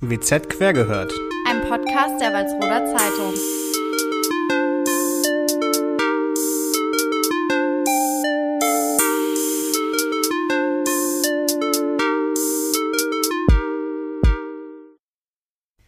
[0.00, 1.12] WZ quer gehört.
[1.44, 3.34] Ein Podcast der Walsroder Zeitung.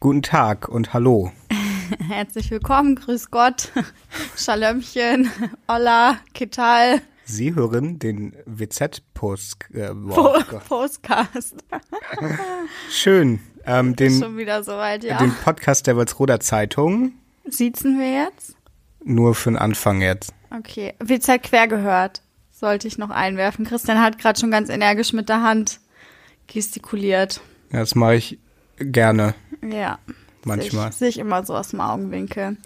[0.00, 1.30] Guten Tag und hallo.
[2.08, 3.70] Herzlich willkommen, grüß Gott,
[4.36, 5.30] Schalömchen,
[5.68, 7.00] Olla, Kital.
[7.26, 9.70] Sie hören den WZ-Post.
[9.72, 10.36] Äh, Po
[10.68, 11.64] Postcast.
[12.90, 13.38] Schön.
[13.64, 15.18] Ähm, den, Schon wieder soweit, ja.
[15.18, 17.12] den Podcast der Walsroder Zeitung.
[17.44, 18.54] Siezen wir jetzt?
[19.04, 20.32] Nur für den Anfang jetzt.
[20.56, 20.94] Okay.
[20.98, 22.22] WZ quer gehört.
[22.50, 23.64] Sollte ich noch einwerfen.
[23.64, 25.80] Christian hat gerade schon ganz energisch mit der Hand
[26.46, 27.40] gestikuliert.
[27.72, 28.38] Ja, Das mache ich
[28.78, 29.34] gerne.
[29.62, 29.98] Ja.
[30.44, 30.92] Manchmal.
[30.92, 32.56] Sehe ich immer so aus dem Augenwinkel.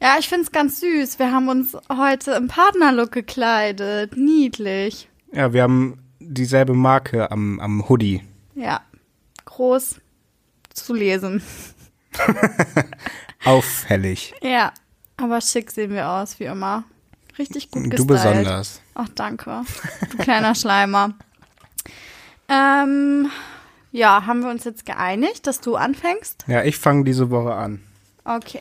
[0.00, 1.18] Ja, ich find's ganz süß.
[1.18, 4.16] Wir haben uns heute im Partnerlook gekleidet.
[4.16, 5.08] Niedlich.
[5.32, 8.22] Ja, wir haben dieselbe Marke am, am Hoodie.
[8.54, 8.82] Ja.
[9.46, 10.00] Groß
[10.74, 11.42] zu lesen.
[13.44, 14.34] Auffällig.
[14.42, 14.72] Ja.
[15.16, 16.84] Aber schick sehen wir aus, wie immer.
[17.38, 18.08] Richtig gut Du gestylt.
[18.08, 18.80] besonders.
[18.94, 19.62] Ach, danke.
[20.10, 21.14] Du kleiner Schleimer.
[22.48, 23.30] Ähm,
[23.92, 26.44] ja, haben wir uns jetzt geeinigt, dass du anfängst?
[26.48, 27.80] Ja, ich fange diese Woche an.
[28.24, 28.60] Okay.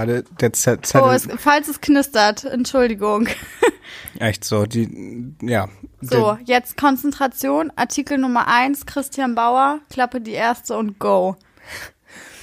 [0.00, 1.06] Warte, der Z Zettel.
[1.06, 3.28] Oh, es, falls es knistert, Entschuldigung.
[4.18, 5.68] echt so, die, ja.
[6.00, 7.70] So, jetzt Konzentration.
[7.76, 11.36] Artikel Nummer eins, Christian Bauer, Klappe die erste und go.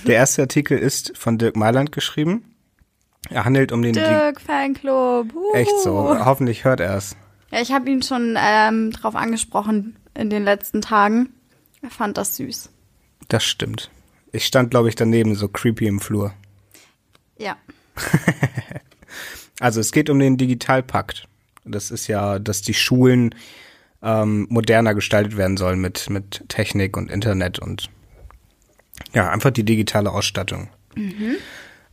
[0.05, 2.53] Der, erste Artikel ist von Dirk Mailand geschrieben.
[3.31, 3.93] Er handelt um den.
[3.93, 5.33] Di- Dirk Fanclub.
[5.33, 5.53] Uh.
[5.53, 6.15] Echt so.
[6.23, 7.15] Hoffentlich hört er es.
[7.51, 11.33] Ja, ich habe ihn schon ähm, drauf angesprochen in den letzten Tagen.
[11.81, 12.69] Er fand das süß.
[13.29, 13.89] Das stimmt.
[14.31, 16.33] Ich stand, glaube ich, daneben, so creepy im Flur.
[17.37, 17.57] Ja.
[19.59, 21.27] Also es geht um den Digitalpakt.
[21.65, 23.33] Das ist ja, dass die Schulen
[24.03, 27.89] ähm, moderner gestaltet werden sollen mit, mit Technik und Internet und
[29.15, 30.69] ja, einfach die digitale Ausstattung.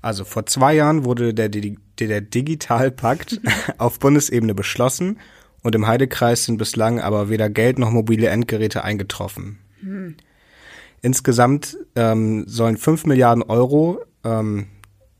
[0.03, 3.41] Also vor zwei Jahren wurde der, Di- der Digitalpakt
[3.79, 5.19] auf Bundesebene beschlossen
[5.63, 9.59] und im Heidekreis sind bislang aber weder Geld noch mobile Endgeräte eingetroffen.
[11.01, 14.67] Insgesamt ähm, sollen 5 Milliarden Euro ähm,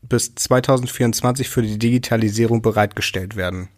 [0.07, 3.69] bis 2024 für die Digitalisierung bereitgestellt werden.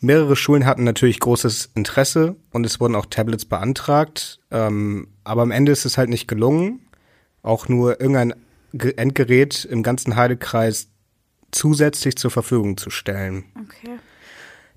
[0.00, 5.50] Mehrere Schulen hatten natürlich großes Interesse und es wurden auch Tablets beantragt, ähm, aber am
[5.50, 6.80] Ende ist es halt nicht gelungen,
[7.42, 8.34] auch nur irgendein
[8.72, 10.88] Ge- Endgerät im ganzen Heidekreis
[11.50, 13.44] zusätzlich zur Verfügung zu stellen.
[13.56, 13.98] Okay.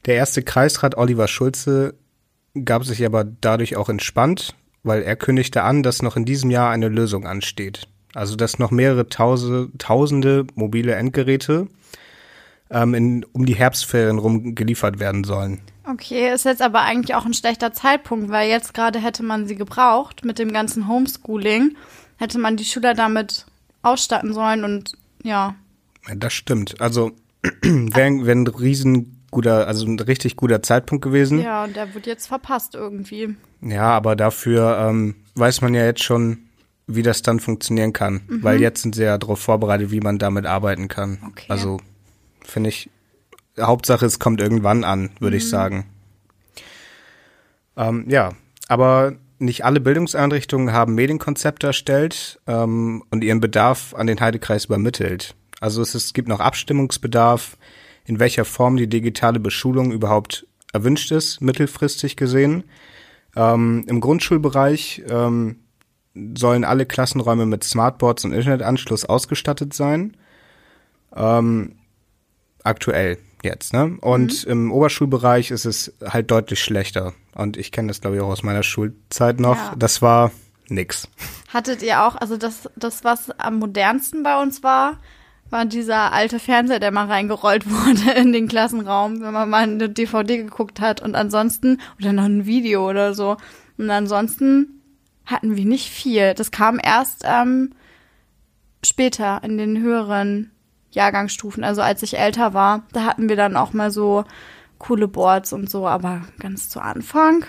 [0.05, 1.93] Der erste Kreisrat Oliver Schulze
[2.65, 6.71] gab sich aber dadurch auch entspannt, weil er kündigte an, dass noch in diesem Jahr
[6.71, 7.87] eine Lösung ansteht.
[8.13, 11.67] Also dass noch mehrere Tause, tausende mobile Endgeräte
[12.69, 15.61] ähm, in, um die Herbstferien rum geliefert werden sollen.
[15.87, 19.55] Okay, ist jetzt aber eigentlich auch ein schlechter Zeitpunkt, weil jetzt gerade hätte man sie
[19.55, 21.75] gebraucht mit dem ganzen Homeschooling.
[22.17, 23.45] Hätte man die Schüler damit
[23.81, 25.55] ausstatten sollen und ja,
[26.07, 26.79] Ja, Das stimmt.
[26.79, 27.11] Also
[27.61, 31.39] wäre wär ein riesen guter, also ein richtig guter Zeitpunkt gewesen.
[31.41, 33.35] ja, und der wird jetzt verpasst irgendwie.
[33.61, 36.39] Ja, aber dafür ähm, weiß man ja jetzt schon,
[36.87, 38.21] wie das dann funktionieren kann.
[38.27, 41.19] Weil jetzt sind sie ja darauf vorbereitet, wie man damit arbeiten kann.
[41.27, 41.45] Okay.
[41.47, 41.79] Also
[42.43, 42.89] finde ich,
[43.59, 45.85] Hauptsache es kommt irgendwann an, würde ich sagen.
[47.77, 48.31] Ähm, ja,
[48.67, 55.35] aber nicht alle Bildungseinrichtungen haben Medienkonzepte erstellt ähm, und ihren Bedarf an den Heidekreis übermittelt.
[55.59, 57.57] Also es, ist, es gibt noch Abstimmungsbedarf,
[58.05, 62.63] in welcher Form die digitale Beschulung überhaupt erwünscht ist, mittelfristig gesehen.
[63.35, 65.57] Ähm, Im Grundschulbereich ähm,
[66.13, 70.17] sollen alle Klassenräume mit Smartboards und Internetanschluss ausgestattet sein.
[71.15, 71.75] Ähm,
[72.63, 73.97] aktuell jetzt, ne?
[74.01, 77.13] Und im Oberschulbereich ist es halt deutlich schlechter.
[77.33, 79.55] Und ich kenne das, glaube ich, auch aus meiner Schulzeit noch.
[79.55, 79.75] Ja.
[79.77, 80.31] Das war
[80.67, 81.07] nix.
[81.53, 84.97] Hattet ihr auch, also das, das, was am modernsten bei uns war,
[85.49, 89.89] war dieser alte Fernseher, der mal reingerollt wurde in den Klassenraum, wenn man mal eine
[89.89, 93.37] DVD geguckt hat und ansonsten, oder noch ein Video oder so.
[93.77, 94.80] Und ansonsten
[95.25, 96.33] hatten wir nicht viel.
[96.33, 97.73] Das kam erst ähm,
[98.83, 100.51] später in den höheren
[100.91, 104.25] Jahrgangsstufen, also als ich älter war, da hatten wir dann auch mal so
[104.77, 107.45] coole Boards und so, aber ganz zu Anfang.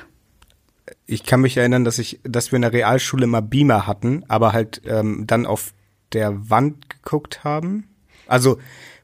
[1.07, 4.53] Ich kann mich erinnern, dass ich, dass wir in der Realschule immer Beamer hatten, aber
[4.53, 5.73] halt ähm, dann auf
[6.13, 7.89] der Wand geguckt haben.
[8.27, 8.59] Also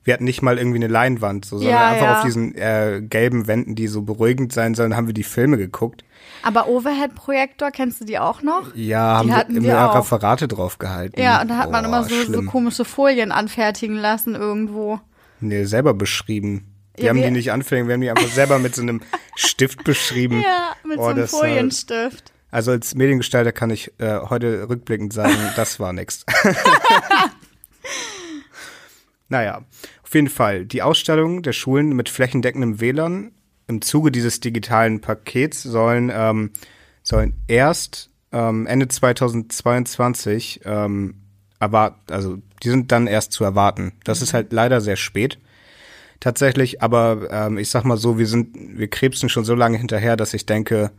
[0.04, 2.18] wir hatten nicht mal irgendwie eine Leinwand, so, sondern Ja, einfach ja.
[2.18, 6.04] auf diesen äh, gelben Wänden, die so beruhigend sein sollen, haben wir die Filme geguckt.
[6.42, 8.74] Aber Overhead-Projektor, kennst du die auch noch?
[8.74, 9.96] Ja, Die haben hatten wir immer auch.
[9.96, 11.20] Referate drauf gehalten.
[11.20, 15.00] Ja, und da hat man Boah, immer so, so komische Folien anfertigen lassen irgendwo.
[15.40, 16.74] Nee, selber beschrieben.
[16.96, 19.00] Wir Ja, haben die nicht anfängen, wir haben die einfach selber mit so einem
[19.36, 20.40] Stift beschrieben.
[20.42, 22.32] Ja, mit Oh, so einem äh, Folienstift.
[22.50, 26.24] Also als Mediengestalter kann ich äh, heute rückblickend sagen, das war nix.
[29.28, 29.62] naja,
[30.02, 30.64] auf jeden Fall.
[30.64, 33.32] Die Ausstellung der Schulen mit flächendeckendem WLAN
[33.68, 36.50] im Zuge dieses digitalen Pakets sollen, ähm,
[37.02, 41.14] sollen erst ähm, Ende 2022 ähm,
[41.60, 43.92] erwarten, also die sind dann erst zu erwarten.
[44.04, 45.38] Das ist halt leider sehr spät.
[46.20, 50.16] Tatsächlich, aber ähm, ich sag mal so, wir sind, wir krebsen schon so lange hinterher,
[50.16, 50.90] dass ich denke,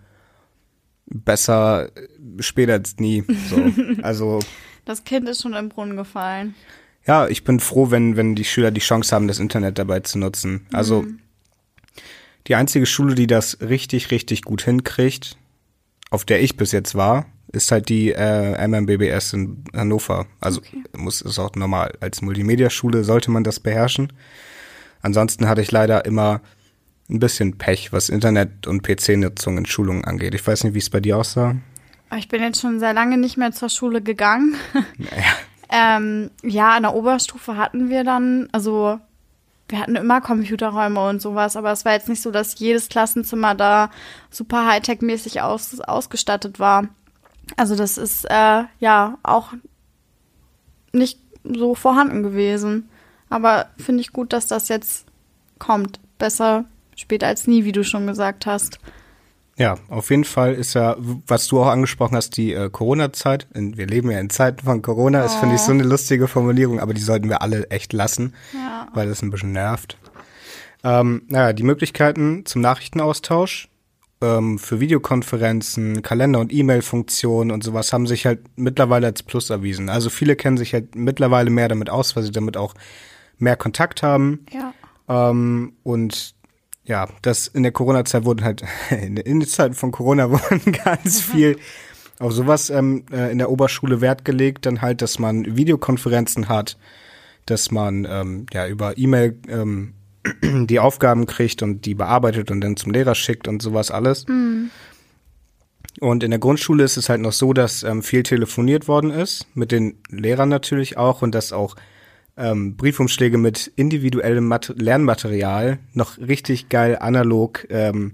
[1.06, 1.90] besser
[2.40, 3.24] später als nie.
[3.50, 3.58] So.
[4.02, 4.40] Also
[4.86, 6.56] Das Kind ist schon im Brunnen gefallen.
[7.06, 10.18] ja, ich bin froh, wenn, wenn die Schüler die Chance haben, das Internet dabei zu
[10.20, 10.66] nutzen.
[10.72, 11.06] Also
[12.50, 15.38] die einzige Schule, die das richtig, richtig gut hinkriegt,
[16.10, 20.26] auf der ich bis jetzt war, ist halt die äh, MMBBS in Hannover.
[20.40, 20.62] Also
[20.98, 21.94] muss ist auch normal.
[22.00, 24.12] Als Multimedia-Schule sollte man das beherrschen.
[25.02, 26.42] Ansonsten hatte ich leider immer
[27.10, 30.34] ein bisschen Pech, was Internet- und PC-Nutzung in Schulungen angeht.
[30.36, 31.56] Ich weiß nicht, wie es bei dir aussah.
[32.18, 34.56] Ich bin jetzt schon sehr lange nicht mehr zur Schule gegangen.
[34.98, 35.34] Naja.
[35.72, 39.00] Ähm, ja, in der Oberstufe hatten wir dann, also
[39.70, 43.56] wir hatten immer Computerräume und sowas, aber es war jetzt nicht so, dass jedes Klassenzimmer
[43.56, 43.92] da
[44.30, 46.90] super Hightech-mäßig aus, ausgestattet war.
[47.56, 49.54] Also das ist äh, ja auch
[50.92, 52.90] nicht so vorhanden gewesen.
[53.30, 55.06] Aber finde ich gut, dass das jetzt
[55.60, 56.00] kommt.
[56.18, 56.66] Besser
[56.96, 58.80] spät als nie, wie du schon gesagt hast.
[59.60, 60.96] Ja, auf jeden Fall ist ja,
[61.28, 63.48] was du auch angesprochen hast, die äh, Corona-Zeit.
[63.54, 66.94] Wir leben ja in Zeiten von Corona, ist, finde ich, so eine lustige Formulierung, aber
[66.94, 68.88] die sollten wir alle echt lassen, Ja.
[68.94, 69.98] weil das ein bisschen nervt.
[70.86, 73.68] Ähm, naja, die Möglichkeiten zum Nachrichtenaustausch
[74.22, 79.90] ähm, für Videokonferenzen, Kalender- und E-Mail-Funktionen und sowas haben sich halt mittlerweile als Plus erwiesen.
[79.90, 82.76] Also viele kennen sich halt mittlerweile mehr damit aus, weil sie damit auch
[83.38, 84.46] mehr Kontakt haben.
[84.54, 84.74] Ja.
[85.10, 86.34] Ähm, und
[86.90, 90.72] ja, das in der Corona-Zeit wurden halt, in der, in der Zeit von Corona wurden
[90.72, 91.58] ganz viel
[92.18, 96.78] auf sowas ähm, äh, in der Oberschule Wert gelegt, dann halt, dass man Videokonferenzen hat,
[97.46, 99.94] dass man ähm, ja über E-Mail ähm,
[100.44, 104.26] die Aufgaben kriegt und die bearbeitet und dann zum Lehrer schickt und sowas alles.
[106.02, 109.48] Und in der Grundschule ist es halt noch so, dass ähm, viel telefoniert worden ist,
[109.54, 111.76] mit den Lehrern natürlich auch und dass auch
[112.40, 118.14] ähm, Briefumschläge mit individuellem Mat Lernmaterial noch richtig geil analog ähm,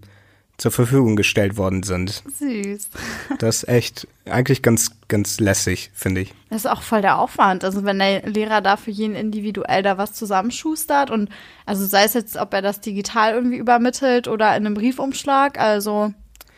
[0.58, 2.24] zur Verfügung gestellt worden sind.
[2.40, 2.90] Süß.
[3.40, 6.34] Das ist echt eigentlich ganz, ganz lässig, finde ich.
[6.50, 7.64] Das ist auch voll der Aufwand.
[7.64, 11.30] Also wenn der Lehrer da für jeden individuell da was zusammenschustert und
[11.66, 16.14] also sei es jetzt, ob er das digital irgendwie übermittelt oder in einem Briefumschlag, also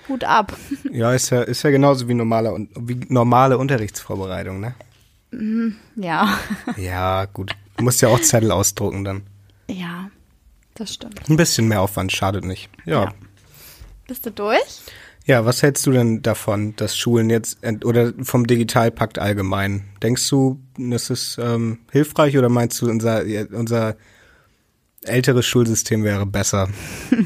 [0.08, 0.56] Hut ab.
[0.92, 4.76] Ja, ist ja, ist ja genauso wie normale, wie normale Unterrichtsvorbereitung, ne?
[5.96, 6.38] Ja.
[6.78, 7.52] Ja, gut.
[7.78, 9.24] Du musst ja auch Zettel ausdrucken dann.
[9.70, 10.10] Ja,
[10.76, 11.30] das stimmt.
[11.30, 12.70] Ein bisschen mehr Aufwand schadet nicht.
[12.86, 13.06] Ja.
[13.06, 13.14] Ja.
[14.08, 14.82] Bist du durch?
[15.26, 19.84] Ja, was hältst du denn davon, dass Schulen jetzt oder vom Digitalpakt allgemein?
[20.02, 23.98] Denkst du, das ist ähm, hilfreich oder meinst du, unser, unser
[25.04, 26.70] älteres Schulsystem wäre besser?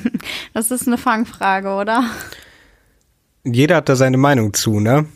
[0.54, 2.04] Das ist eine Fangfrage, oder?
[3.44, 5.08] Jeder hat da seine Meinung zu, ne?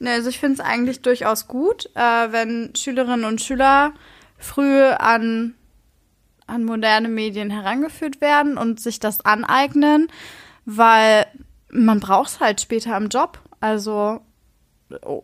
[0.00, 3.92] Ne, also ich finde es eigentlich durchaus gut, äh, wenn Schülerinnen und Schüler
[4.36, 5.54] früh an,
[6.46, 10.08] an moderne Medien herangeführt werden und sich das aneignen,
[10.64, 11.26] weil
[11.70, 13.40] man braucht es halt später im Job.
[13.60, 14.20] Also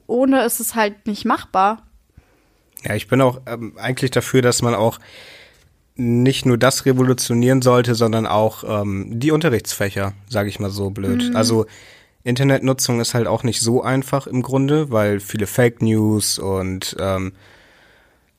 [0.06, 1.87] ohne ist es halt nicht machbar.
[2.82, 4.99] Ja, ich bin auch ähm, eigentlich dafür, dass man auch
[5.96, 11.34] nicht nur das revolutionieren sollte, sondern auch ähm, die Unterrichtsfächer, sage ich mal so blöd.
[11.34, 11.67] Also
[12.25, 17.33] Internetnutzung ist halt auch nicht so einfach im Grunde, weil viele Fake News und ähm,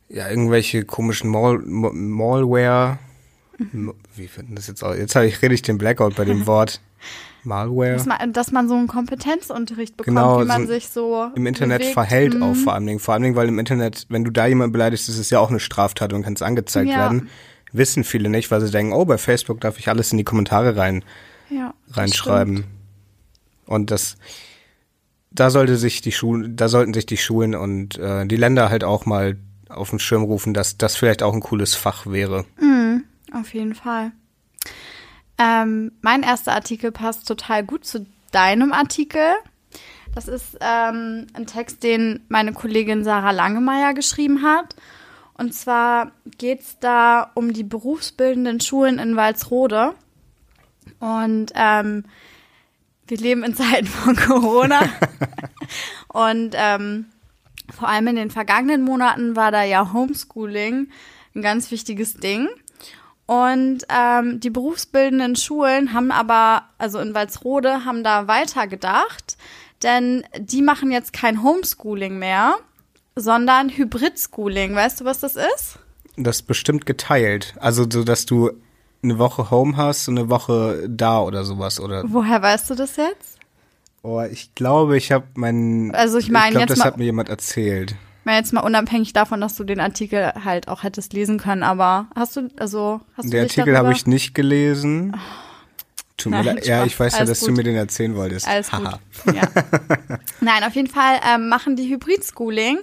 [0.10, 2.98] ja irgendwelche komischen Mal Mal- Malware.
[3.60, 4.98] M- Wie finden das jetzt aus?
[4.98, 6.82] Jetzt hab ich, rede ich den Blackout bei dem Wort
[7.44, 7.94] Malware.
[7.94, 11.46] Dass man, dass man so einen Kompetenzunterricht bekommt, Genau, wie man so sich so im
[11.46, 11.94] Internet bewegt.
[11.94, 12.44] verhält Mhm.
[12.44, 13.00] auch vor allen Dingen.
[13.00, 15.50] Vor allen Dingen, weil im Internet, wenn du da jemanden beleidigst, ist es ja auch
[15.52, 16.98] eine Straftat und kannst angezeigt Ja.
[16.98, 17.30] werden.
[17.72, 20.76] Wissen viele nicht, weil sie denken, oh, bei Facebook darf ich alles in die Kommentare
[20.76, 21.04] rein,
[21.50, 22.56] Ja, reinschreiben.
[22.58, 22.70] stimmt.
[23.66, 24.18] Und das,
[25.32, 28.84] da sollte sich die Schulen, da sollten sich die Schulen und äh, die Länder halt
[28.84, 29.38] auch mal
[29.70, 32.46] auf den Schirm rufen, dass das vielleicht auch ein cooles Fach wäre.
[33.36, 34.12] Auf jeden Fall.
[35.38, 39.34] Ähm, mein erster Artikel passt total gut zu deinem Artikel.
[40.14, 44.76] Das ist ähm, ein Text, den meine Kollegin Sarah Langemeier geschrieben hat.
[45.38, 49.94] Und zwar geht es da um die berufsbildenden Schulen in Walsrode.
[51.00, 52.06] Und ähm,
[53.08, 54.82] wir leben in Zeiten von Corona.
[56.08, 57.06] Und ähm,
[57.74, 60.90] vor allem in den vergangenen Monaten war da ja Homeschooling
[61.36, 62.48] ein ganz wichtiges Ding.
[63.26, 69.38] Und ähm, die berufsbildenden Schulen haben aber, also in Walsrode, haben da weiter gedacht.
[69.84, 72.56] denn die machen jetzt kein Homeschooling mehr,
[73.16, 74.76] sondern Hybrid-Schooling.
[74.76, 75.80] Weißt du, was das ist?
[76.18, 77.56] Das ist bestimmt geteilt.
[77.60, 78.52] Also so, dass du
[79.06, 82.04] eine Woche Home hast und eine Woche da oder sowas, oder?
[82.08, 83.40] Woher weißt du das jetzt?
[84.04, 85.94] Oh, ich glaube, ich habe meinen.
[85.96, 87.92] Also ich meine ich glaub, jetzt das mal- hat mir jemand erzählt.
[87.92, 91.62] Ich meine jetzt mal unabhängig davon, dass du den Artikel halt auch hättest lesen können,
[91.64, 95.16] aber hast du, also hast du Der dich Artikel habe ich nicht gelesen.
[96.18, 96.66] Tut mir leid.
[96.66, 97.58] Ja, ich weiß ja, dass du gut.
[97.58, 98.48] mir den erzählen wolltest.
[98.48, 99.00] Alles Haha.
[99.26, 99.36] gut.
[99.36, 99.42] Ja.
[100.40, 102.80] Nein, auf jeden Fall ähm, machen die Hybrid-Schooling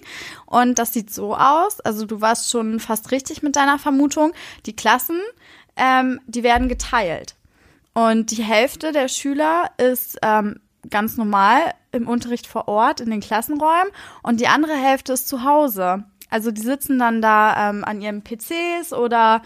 [0.46, 1.80] und das sieht so aus.
[1.80, 4.32] Also du warst schon fast richtig mit deiner Vermutung.
[4.66, 5.18] Die Klassen,
[5.76, 7.36] ähm, die werden geteilt
[7.94, 13.20] und die Hälfte der Schüler ist ähm, ganz normal im Unterricht vor Ort in den
[13.20, 16.04] Klassenräumen und die andere Hälfte ist zu Hause.
[16.30, 19.42] Also die sitzen dann da ähm, an ihren PCs oder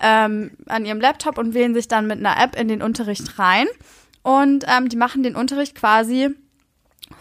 [0.00, 3.66] ähm, an ihrem Laptop und wählen sich dann mit einer App in den Unterricht rein.
[4.22, 6.34] Und ähm, die machen den Unterricht quasi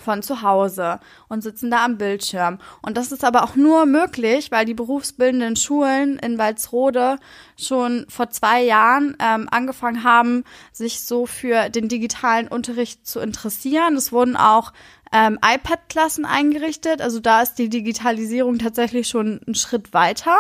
[0.04, 2.60] von zu Hause und sitzen da am Bildschirm.
[2.82, 7.18] Und das ist aber auch nur möglich, weil die berufsbildenden Schulen in Walsrode
[7.58, 13.96] schon vor zwei Jahren ähm, angefangen haben, sich so für den digitalen Unterricht zu interessieren.
[13.96, 14.74] Es wurden auch
[15.12, 17.02] ähm, iPad-Klassen eingerichtet.
[17.02, 20.38] Also da ist die Digitalisierung tatsächlich schon einen Schritt weiter.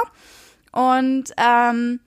[0.71, 1.99] Und ähm,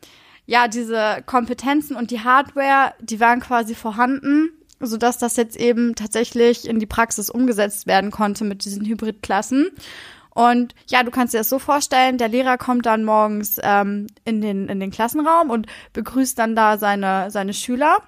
[0.46, 6.68] ja, diese Kompetenzen und die Hardware, die waren quasi vorhanden, sodass das jetzt eben tatsächlich
[6.68, 9.70] in die Praxis umgesetzt werden konnte mit diesen Hybridklassen.
[10.30, 14.42] Und ja, du kannst dir das so vorstellen, der Lehrer kommt dann morgens ähm, in,
[14.42, 17.98] den, in den Klassenraum und begrüßt dann da seine, seine Schüler.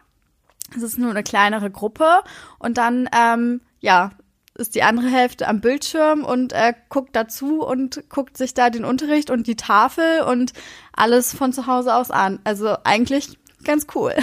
[0.77, 2.21] Es ist nur eine kleinere Gruppe
[2.59, 4.11] und dann, ähm, ja,
[4.59, 8.85] ist die andere Hälfte am Bildschirm und äh, guckt dazu und guckt sich da den
[8.85, 10.53] Unterricht und die Tafel und
[10.93, 12.41] alles von zu Hause aus an.
[12.45, 14.15] Also eigentlich ganz cool.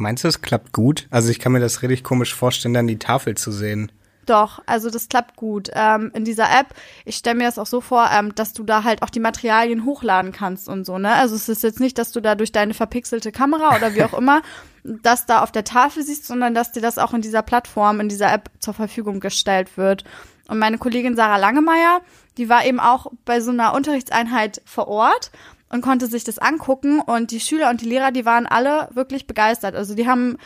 [0.00, 1.06] Meinst du, es klappt gut?
[1.10, 3.92] Also ich kann mir das richtig komisch vorstellen, dann die Tafel zu sehen.
[4.24, 5.70] Doch, also das klappt gut.
[5.74, 6.68] Ähm, in dieser App,
[7.04, 9.84] ich stelle mir das auch so vor, ähm, dass du da halt auch die Materialien
[9.84, 11.12] hochladen kannst und so, ne?
[11.12, 14.14] Also es ist jetzt nicht, dass du da durch deine verpixelte Kamera oder wie auch
[14.14, 14.40] immer
[14.84, 18.08] das da auf der Tafel siehst, sondern dass dir das auch in dieser Plattform, in
[18.08, 20.04] dieser App zur Verfügung gestellt wird.
[20.48, 22.00] Und meine Kollegin Sarah Langemeier,
[22.38, 25.30] die war eben auch bei so einer Unterrichtseinheit vor Ort
[25.70, 29.26] und konnte sich das angucken und die Schüler und die Lehrer, die waren alle wirklich
[29.26, 29.74] begeistert.
[29.74, 30.36] Also die haben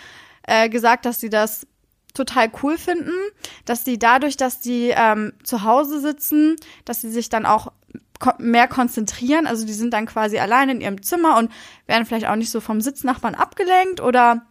[0.47, 1.67] äh, gesagt, dass sie das
[2.13, 3.13] total cool finden,
[3.65, 7.73] dass die dadurch, dass die ähm, zu Hause sitzen, dass sie sich dann auch
[8.21, 9.47] ko mehr konzentrieren.
[9.47, 11.51] Also die sind dann quasi allein in ihrem Zimmer und
[11.87, 14.47] werden vielleicht auch nicht so vom Sitznachbarn abgelenkt oder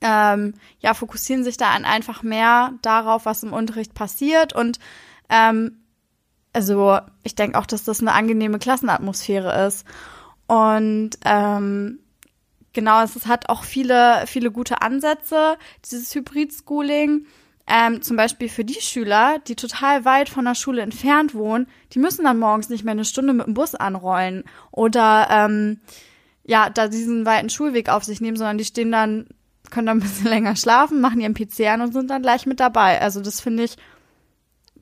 [0.00, 4.52] ähm, ja, fokussieren sich da einfach mehr darauf, was im Unterricht passiert.
[4.52, 4.78] Und
[5.28, 5.83] ähm,
[6.54, 9.84] also ich denke auch, dass das eine angenehme Klassenatmosphäre ist.
[10.46, 11.98] Und ähm,
[12.72, 17.26] genau, es hat auch viele, viele gute Ansätze, dieses Hybrid-Schooling.
[17.66, 21.98] Ähm, zum Beispiel für die Schüler, die total weit von der Schule entfernt wohnen, die
[21.98, 25.80] müssen dann morgens nicht mehr eine Stunde mit dem Bus anrollen oder ähm,
[26.44, 29.28] ja, da diesen weiten Schulweg auf sich nehmen, sondern die stehen dann,
[29.70, 32.60] können dann ein bisschen länger schlafen, machen ihren PC an und sind dann gleich mit
[32.60, 33.00] dabei.
[33.00, 33.76] Also das finde ich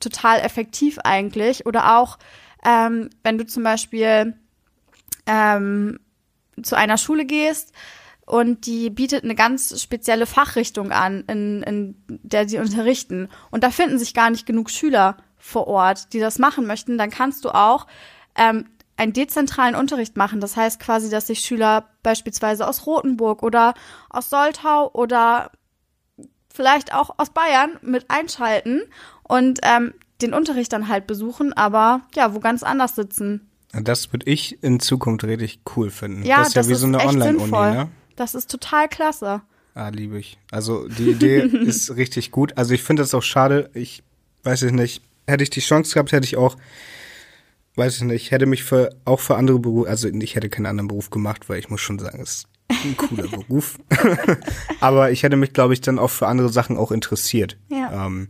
[0.02, 1.66] total effektiv eigentlich.
[1.66, 2.18] Oder auch,
[2.64, 4.37] ähm, wenn du zum Beispiel
[5.26, 5.99] ähm,
[6.62, 7.73] zu einer Schule gehst
[8.26, 13.28] und die bietet eine ganz spezielle Fachrichtung an, in, in der sie unterrichten.
[13.50, 17.11] Und da finden sich gar nicht genug Schüler vor Ort, die das machen möchten, dann
[17.11, 17.88] kannst du auch
[18.37, 18.66] ähm,
[18.97, 20.40] einen dezentralen Unterricht machen.
[20.40, 23.75] Das heißt quasi, dass sich Schüler beispielsweise aus Rothenburg oder
[24.09, 25.50] aus Soltau oder
[26.54, 28.82] vielleicht auch aus Bayern mit einschalten
[29.32, 33.48] und ähm, den Unterricht dann halt besuchen, aber ja, wo ganz anders sitzen.
[33.72, 36.22] Das würde ich in Zukunft richtig cool finden.
[36.22, 37.88] Ja, das ist ja wie so eine Online-Uni, ne?
[38.14, 39.40] Das ist total klasse.
[39.74, 40.38] Ah, liebe ich.
[40.50, 42.58] Also die Idee ist richtig gut.
[42.58, 44.02] Also ich finde es auch schade, ich
[44.42, 46.58] weiß es nicht, hätte ich die Chance gehabt, hätte ich auch,
[47.76, 50.88] weiß ich nicht, hätte mich für auch für andere Berufe, also ich hätte keinen anderen
[50.88, 53.78] Beruf gemacht, weil ich muss schon sagen, es ist ein cooler Beruf.
[54.80, 57.56] Aber ich hätte mich, glaube ich, dann auch für andere Sachen auch interessiert.
[57.70, 58.06] Ja.
[58.06, 58.28] Ähm,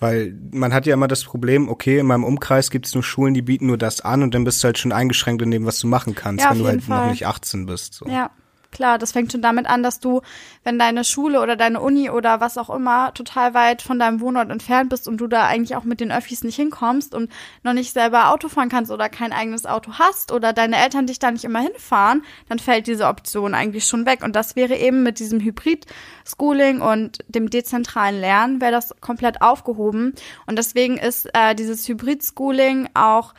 [0.00, 3.34] weil man hat ja immer das Problem, okay, in meinem Umkreis gibt es nur Schulen,
[3.34, 5.78] die bieten nur das an und dann bist du halt schon eingeschränkt in dem, was
[5.78, 7.10] du machen kannst, Ja, wenn du halt noch Fall.
[7.10, 7.94] nicht 18 bist.
[7.94, 8.06] So.
[8.08, 8.30] Ja,
[8.70, 10.20] klar, das fängt schon damit an, dass du,
[10.64, 14.50] wenn deine Schule oder deine Uni oder was auch immer total weit von deinem Wohnort
[14.50, 17.30] entfernt bist und du da eigentlich auch mit den Öffis nicht hinkommst und
[17.62, 21.18] noch nicht selber Auto fahren kannst oder kein eigenes Auto hast oder deine Eltern dich
[21.18, 24.22] da nicht immer hinfahren, dann fällt diese Option eigentlich schon weg.
[24.22, 30.14] Und das wäre eben mit diesem Hybrid-Schooling und dem dezentralen Lernen, wäre das komplett aufgehoben.
[30.46, 33.34] Und deswegen ist äh, dieses Hybrid-Schooling auch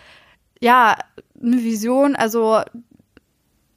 [0.61, 0.95] ja,
[1.41, 2.61] eine Vision, also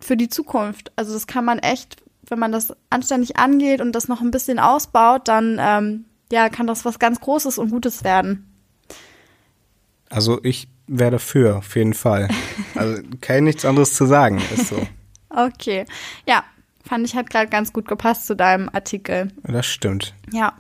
[0.05, 0.93] für die Zukunft.
[0.97, 1.97] Also das kann man echt,
[2.29, 6.67] wenn man das anständig angeht und das noch ein bisschen ausbaut, dann ähm, ja, kann
[6.67, 8.51] das was ganz Großes und Gutes werden.
[10.11, 12.29] Also ich wäre dafür, auf jeden Fall.
[12.77, 14.87] Also ich nichts anderes zu sagen, ist so.
[15.37, 15.85] Okay.
[16.29, 16.45] Ja,
[16.85, 19.29] fand ich hat gerade ganz gut gepasst zu deinem Artikel.
[19.43, 20.15] Das stimmt.
[20.33, 20.53] Ja.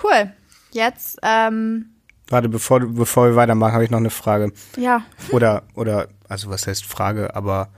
[0.00, 0.32] Cool.
[0.70, 1.86] Jetzt, ähm,
[2.28, 4.52] Warte, bevor, bevor wir weitermachen, habe ich noch eine Frage.
[4.76, 5.02] ja.
[5.30, 7.70] Oder, oder, also was heißt Frage, aber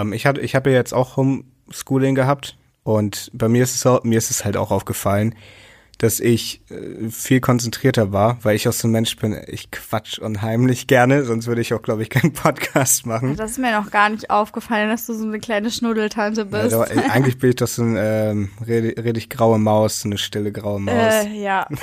[0.00, 3.86] ähm, ich hatte, ich habe ja jetzt auch Homeschooling gehabt und bei mir ist es
[3.86, 5.34] auch, mir ist es halt auch aufgefallen,
[5.98, 10.20] dass ich äh, viel konzentrierter war, weil ich auch so ein Mensch bin, ich quatsch
[10.20, 13.34] unheimlich gerne, sonst würde ich auch, glaube ich, keinen Podcast machen.
[13.36, 16.72] Das ist mir noch gar nicht aufgefallen, dass du so eine kleine Schnuddeltante Ja, bist.
[16.72, 20.52] doch, äh, eigentlich bin ich doch so ein ähm, ich graue Maus, so eine stille
[20.52, 20.94] graue Maus.
[21.24, 21.66] äh, ja.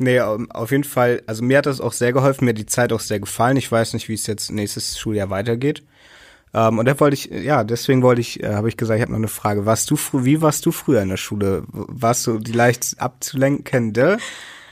[0.00, 2.66] Nee, ähm, auf jeden Fall, also mir hat das auch sehr geholfen, mir hat die
[2.66, 3.56] Zeit auch sehr gefallen.
[3.56, 5.82] Ich weiß nicht, wie es jetzt nächstes Schuljahr weitergeht.
[6.54, 9.12] Ähm, und da wollte ich, ja, deswegen wollte ich, äh, habe ich gesagt, ich habe
[9.12, 9.66] noch eine Frage.
[9.66, 11.64] Warst du wie warst du früher in der Schule?
[11.68, 14.18] Warst du die leicht abzulenkende?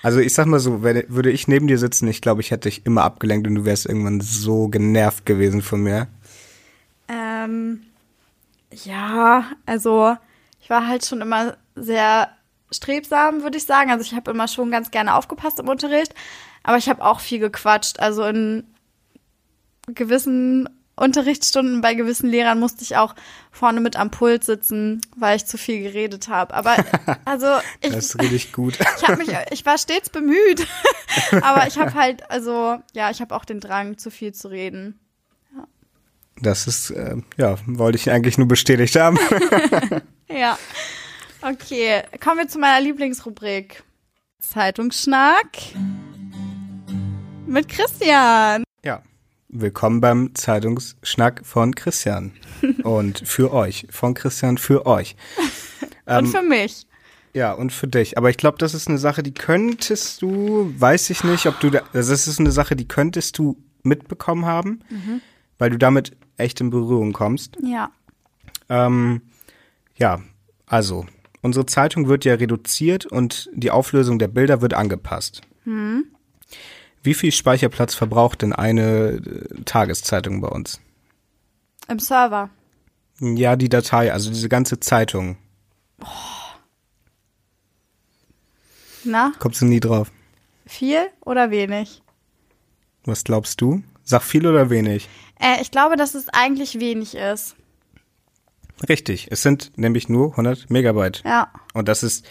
[0.02, 2.68] Also ich sag mal so, wenn, würde ich neben dir sitzen, ich glaube, ich hätte
[2.68, 6.09] dich immer abgelenkt und du wärst irgendwann so genervt gewesen von mir.
[7.09, 7.83] Ähm,
[8.85, 10.16] ja, also
[10.61, 12.28] ich war halt schon immer sehr
[12.71, 13.90] strebsam, würde ich sagen.
[13.90, 16.14] Also ich habe immer schon ganz gerne aufgepasst im Unterricht,
[16.62, 18.00] aber ich habe auch viel gequatscht.
[18.00, 18.64] Also in
[19.88, 23.14] gewissen Unterrichtsstunden bei gewissen Lehrern musste ich auch
[23.50, 26.54] vorne mit am Pult sitzen, weil ich zu viel geredet habe.
[26.54, 26.76] Aber
[27.24, 27.46] also
[27.80, 28.78] ich, Das ist richtig gut.
[28.98, 30.66] ich habe mich, ich war stets bemüht,
[31.42, 34.98] aber ich habe halt, also ja, ich habe auch den Drang, zu viel zu reden.
[36.40, 39.18] Das ist, äh, ja, wollte ich eigentlich nur bestätigt haben.
[40.28, 40.58] Ja.
[41.40, 43.82] Okay, kommen wir zu meiner Lieblingsrubrik.
[44.38, 45.46] Zeitungsschnack
[47.46, 48.65] mit Christian.
[49.48, 52.32] Willkommen beim Zeitungsschnack von Christian.
[52.82, 55.14] Und für euch, von Christian für euch.
[56.06, 56.86] Und für mich.
[57.32, 58.16] Ja, und für dich.
[58.16, 61.68] Aber ich glaube, das ist eine Sache, die könntest du, weiß ich nicht, ob du,
[61.68, 64.80] da, also das ist eine Sache, die könntest du mitbekommen haben,
[65.58, 67.58] weil du damit echt in Berührung kommst.
[67.62, 67.90] Ja.
[68.71, 69.21] Ähm,
[69.97, 70.23] ja,
[70.64, 71.06] also,
[71.42, 75.42] unsere Zeitung wird ja reduziert und die Auflösung der Bilder wird angepasst.
[77.06, 80.80] Wie viel Speicherplatz verbraucht denn eine äh, Tageszeitung bei uns?
[81.88, 82.50] Im Server.
[83.21, 85.38] Ja, die Datei, also diese ganze Zeitung.
[89.04, 90.10] Na, Kommst du nie drauf?
[90.66, 92.02] viel oder wenig?
[93.04, 93.84] Was glaubst du?
[94.02, 95.08] Sag viel oder wenig?
[95.40, 97.54] Äh, ich glaube, dass es eigentlich wenig ist.
[98.88, 101.23] Richtig, es sind nämlich nur 100 Megabyte.
[101.25, 101.52] Ja.
[101.73, 102.26] Und das ist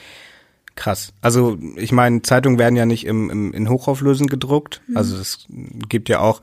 [0.75, 1.13] krass.
[1.21, 4.81] Also ich meine, Zeitungen werden ja nicht im, im, in Hochauflösend gedruckt.
[4.93, 5.47] Also es
[5.89, 6.41] gibt ja auch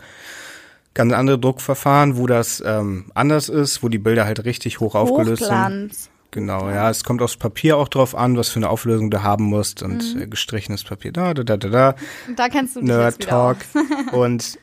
[0.95, 5.45] ganz andere Druckverfahren, wo das ähm, anders ist, wo die Bilder halt richtig hoch aufgelöst
[5.45, 5.53] sind.
[5.53, 6.11] Hochglanz.
[6.33, 9.45] Genau, ja, es kommt aufs Papier auch drauf an, was für eine Auflösung du haben
[9.45, 11.95] musst und äh, gestrichenes Papier, da, da, da, da, da.
[12.27, 13.59] Und da kennst du dich Nerd Talk.
[14.13, 14.59] und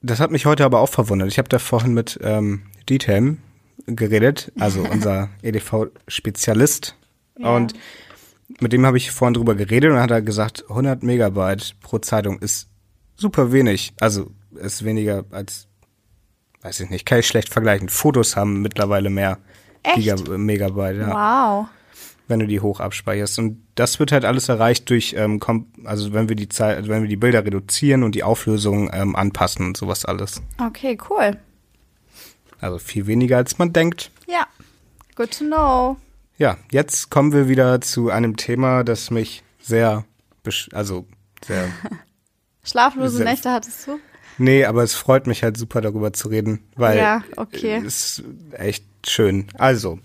[0.00, 1.28] das hat mich heute aber auch verwundert.
[1.28, 3.38] Ich habe da vorhin mit ähm, Dietem
[3.86, 6.94] geredet, also unser EDV-Spezialist.
[7.38, 7.56] Ja.
[7.56, 7.72] Und
[8.60, 12.38] mit dem habe ich vorhin drüber geredet und hat er gesagt, 100 Megabyte pro Zeitung
[12.38, 12.68] ist
[13.16, 13.92] super wenig.
[14.00, 15.68] Also ist weniger als,
[16.62, 17.88] weiß ich nicht, kann ich schlecht vergleichen.
[17.88, 19.38] Fotos haben mittlerweile mehr
[19.82, 19.96] Echt?
[19.96, 21.66] Giga Megabyte, ja Wow.
[22.28, 23.38] wenn du die hoch abspeicherst.
[23.38, 25.40] Und das wird halt alles erreicht durch, ähm,
[25.84, 29.66] also wenn wir die Zeit, wenn wir die Bilder reduzieren und die Auflösung ähm, anpassen
[29.66, 30.40] und sowas alles.
[30.60, 31.36] Okay, cool.
[32.60, 34.12] Also viel weniger als man denkt.
[34.28, 34.46] Ja.
[35.16, 35.96] Good to know.
[36.42, 40.04] Ja, jetzt kommen wir wieder zu einem Thema, das mich sehr,
[40.72, 41.06] also
[41.46, 41.68] sehr,
[42.64, 44.00] Schlaflose Sehr- Nächte hattest du?
[44.38, 47.80] nee, aber es freut mich halt super darüber zu reden, weil Ja, okay.
[47.86, 48.24] es ist
[48.54, 49.46] echt schön.
[49.56, 50.00] Also,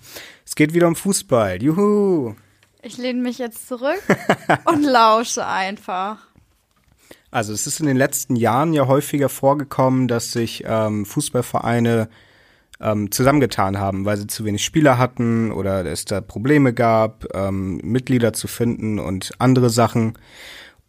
[0.46, 1.60] es geht wieder um Fußball.
[1.64, 2.36] Juhu!
[2.84, 4.00] Ich lehne mich jetzt zurück
[4.66, 6.20] und lausche einfach.
[7.32, 12.10] Also es ist in den letzten Jahren ja häufiger vorgekommen, dass sich ähm, Fußballvereine
[12.82, 17.78] ähm, zusammengetan haben, weil sie zu wenig Spieler hatten oder es da Probleme gab, ähm,
[17.84, 20.18] Mitglieder zu finden und andere Sachen.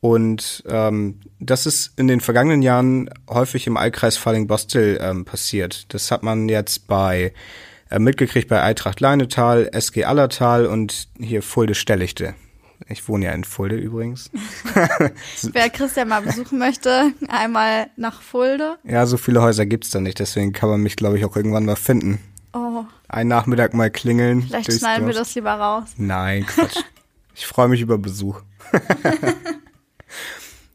[0.01, 5.93] Und ähm, das ist in den vergangenen Jahren häufig im Allkreis Falling-Bostel ähm, passiert.
[5.93, 7.33] Das hat man jetzt bei
[7.91, 12.35] äh, mitgekriegt bei Eintracht Leinetal, SG Allertal und hier Fulde Stellichte.
[12.87, 14.31] Ich wohne ja in Fulde übrigens.
[15.53, 18.79] Wer Christian mal besuchen möchte, einmal nach Fulde.
[18.85, 21.65] Ja, so viele Häuser gibt's da nicht, deswegen kann man mich, glaube ich, auch irgendwann
[21.65, 22.19] mal finden.
[22.55, 24.43] Oh, Einen Nachmittag mal klingeln.
[24.43, 25.89] vielleicht schneiden wir das lieber raus.
[25.97, 26.79] Nein, Quatsch.
[27.35, 28.41] ich freue mich über Besuch.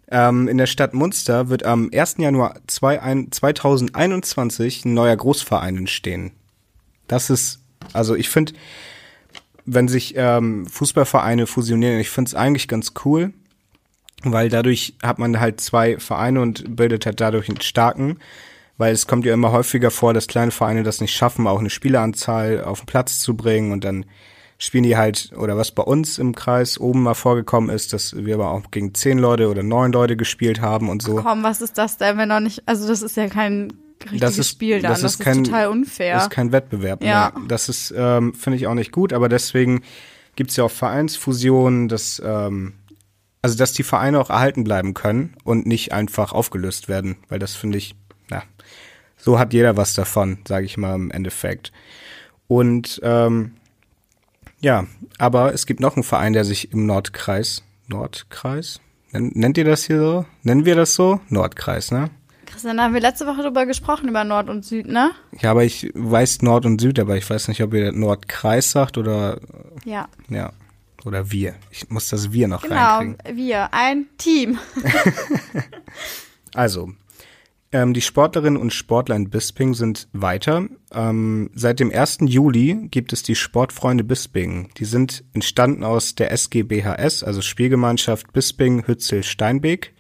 [0.10, 2.16] ähm, in der Stadt Munster wird am 1.
[2.20, 6.32] Januar zwei- ein- 2021 ein neuer Großverein entstehen.
[7.08, 7.60] Das ist,
[7.94, 8.54] also ich finde,
[9.66, 12.00] wenn sich ähm, Fußballvereine fusionieren.
[12.00, 13.34] Ich finde es eigentlich ganz cool,
[14.24, 18.20] weil dadurch hat man halt zwei Vereine und bildet halt dadurch einen starken.
[18.78, 21.70] Weil es kommt ja immer häufiger vor, dass kleine Vereine das nicht schaffen, auch eine
[21.70, 24.06] Spieleranzahl auf den Platz zu bringen und dann
[24.58, 28.36] spielen die halt, oder was bei uns im Kreis oben mal vorgekommen ist, dass wir
[28.36, 31.16] aber auch gegen zehn Leute oder neun Leute gespielt haben und so.
[31.16, 33.74] Komm, was ist das denn, wenn noch nicht, also das ist ja kein
[34.06, 36.16] richtiges Das ist- Spiel dann, das das, ist ist, kein- total unfair.
[36.16, 37.04] Das ist kein Wettbewerb.
[37.04, 37.32] Ja.
[37.36, 37.48] mehr.
[37.48, 39.82] Das ist, ähm, finde ich auch nicht gut, aber deswegen
[40.36, 42.74] gibt's ja auch Vereinsfusionen, dass, ähm,
[43.42, 47.56] also dass die Vereine auch erhalten bleiben können und nicht einfach aufgelöst werden, weil das
[47.56, 47.96] finde ich,
[48.30, 48.44] na,
[49.18, 51.72] so hat jeder was davon, sage ich mal im Endeffekt.
[52.48, 53.52] Und ähm,
[54.60, 54.86] ja,
[55.18, 58.80] aber es gibt noch einen Verein, der sich im Nordkreis, Nordkreis,
[59.12, 60.26] Nen- nennt ihr das hier so?
[60.42, 61.20] Nennen wir das so?
[61.30, 62.10] Nordkreis, ne?
[62.54, 65.12] Christian, da haben wir letzte Woche drüber gesprochen, über Nord und Süd, ne?
[65.42, 68.98] Ja, aber ich weiß Nord und Süd, aber ich weiß nicht, ob ihr Nordkreis sagt
[68.98, 69.40] oder
[69.86, 70.08] Ja.
[70.30, 70.54] ja
[71.06, 71.56] oder wir.
[71.70, 73.38] Ich muss das wir noch Genau, reinkriegen.
[73.38, 74.58] wir, ein Team.
[76.56, 76.92] Also
[77.72, 80.68] ähm, die Sportlerinnen und Sportler in Bisping sind weiter.
[80.94, 82.20] Ähm, seit dem 1.
[82.26, 84.70] Juli gibt es die Sportfreunde Bisping.
[84.78, 89.94] Die sind entstanden aus der SGBHS, also Spielgemeinschaft Bisping Hützel Steinbeek,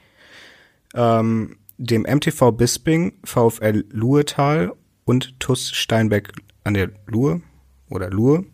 [0.94, 4.74] ähm, dem MTV Bisping, VfL Luetal
[5.06, 6.32] und TUS Steinbeck
[6.64, 7.42] an der Luhe
[7.90, 8.46] oder Luhe.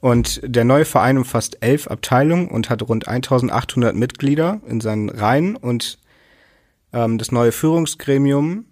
[0.00, 5.54] Und der neue Verein umfasst elf Abteilungen und hat rund 1800 Mitglieder in seinen Reihen
[5.54, 5.98] und
[6.92, 8.66] ähm, das neue Führungsgremium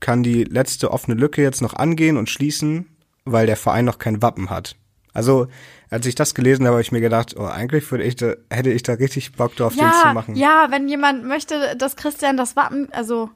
[0.00, 2.86] kann die letzte offene Lücke jetzt noch angehen und schließen,
[3.24, 4.76] weil der Verein noch kein Wappen hat.
[5.14, 5.48] Also,
[5.90, 8.70] als ich das gelesen habe, habe ich mir gedacht, oh, eigentlich würde ich da, hätte
[8.70, 10.36] ich da richtig Bock drauf, den zu Ja, machen.
[10.36, 13.30] ja, wenn jemand möchte, dass Christian das Wappen, also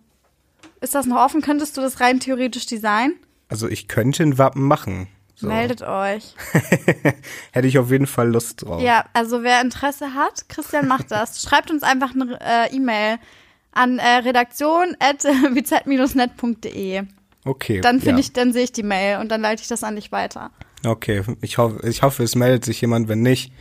[0.81, 1.41] ist das noch offen?
[1.43, 3.15] Könntest du das rein theoretisch designen?
[3.49, 5.09] Also ich könnte ein Wappen machen.
[5.35, 5.49] So.
[5.49, 6.35] Meldet euch.
[7.53, 8.83] Hätte ich auf jeden Fall Lust drauf.
[8.83, 11.43] Ja, also wer Interesse hat, Christian macht das.
[11.43, 13.19] Schreibt uns einfach eine äh, E-Mail
[13.73, 17.03] an äh, redaktion@vz-net.de.
[17.43, 17.81] Okay.
[17.81, 18.19] Dann finde ja.
[18.19, 20.51] ich, dann sehe ich die Mail und dann leite ich das an dich weiter.
[20.85, 23.09] Okay, ich hoffe, ich hoffe, es meldet sich jemand.
[23.09, 23.53] Wenn nicht,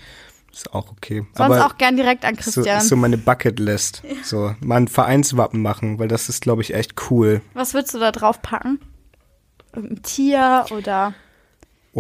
[0.51, 1.25] ist auch okay.
[1.33, 2.77] Sonst auch gern direkt an so, Christian.
[2.79, 4.03] ist so meine Bucketlist.
[4.23, 7.41] So, mal ein Vereinswappen machen, weil das ist, glaube ich, echt cool.
[7.53, 8.79] Was würdest du da drauf packen?
[9.73, 11.13] Irgendein Tier oder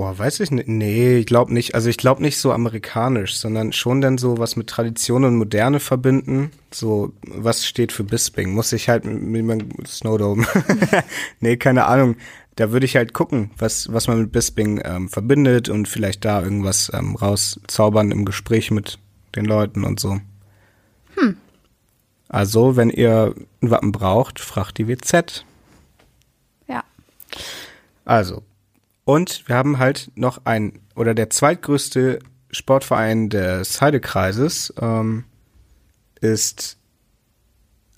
[0.01, 0.69] Oh, weiß ich nicht.
[0.69, 1.75] Nee, ich glaube nicht.
[1.75, 5.81] Also ich glaube nicht so amerikanisch, sondern schon dann so was mit Tradition und Moderne
[5.81, 6.51] verbinden.
[6.71, 8.53] So, was steht für Bisping?
[8.53, 10.47] Muss ich halt mit, mit meinem Snowdome.
[11.41, 12.15] nee, keine Ahnung.
[12.55, 16.41] Da würde ich halt gucken, was, was man mit Bisping ähm, verbindet und vielleicht da
[16.41, 18.99] irgendwas ähm, rauszaubern im Gespräch mit
[19.35, 20.21] den Leuten und so.
[21.15, 21.35] Hm.
[22.29, 25.43] Also, wenn ihr ein Wappen braucht, fragt die WZ.
[26.69, 26.85] ja.
[28.05, 28.43] Also,
[29.09, 32.19] und wir haben halt noch ein, oder der zweitgrößte
[32.51, 35.23] Sportverein des Heidekreises ähm,
[36.21, 36.77] ist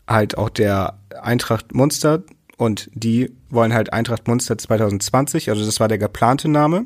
[0.07, 2.23] halt auch der Eintracht Munster
[2.55, 6.85] und die wollen halt Eintracht Munster 2020, also das war der geplante Name.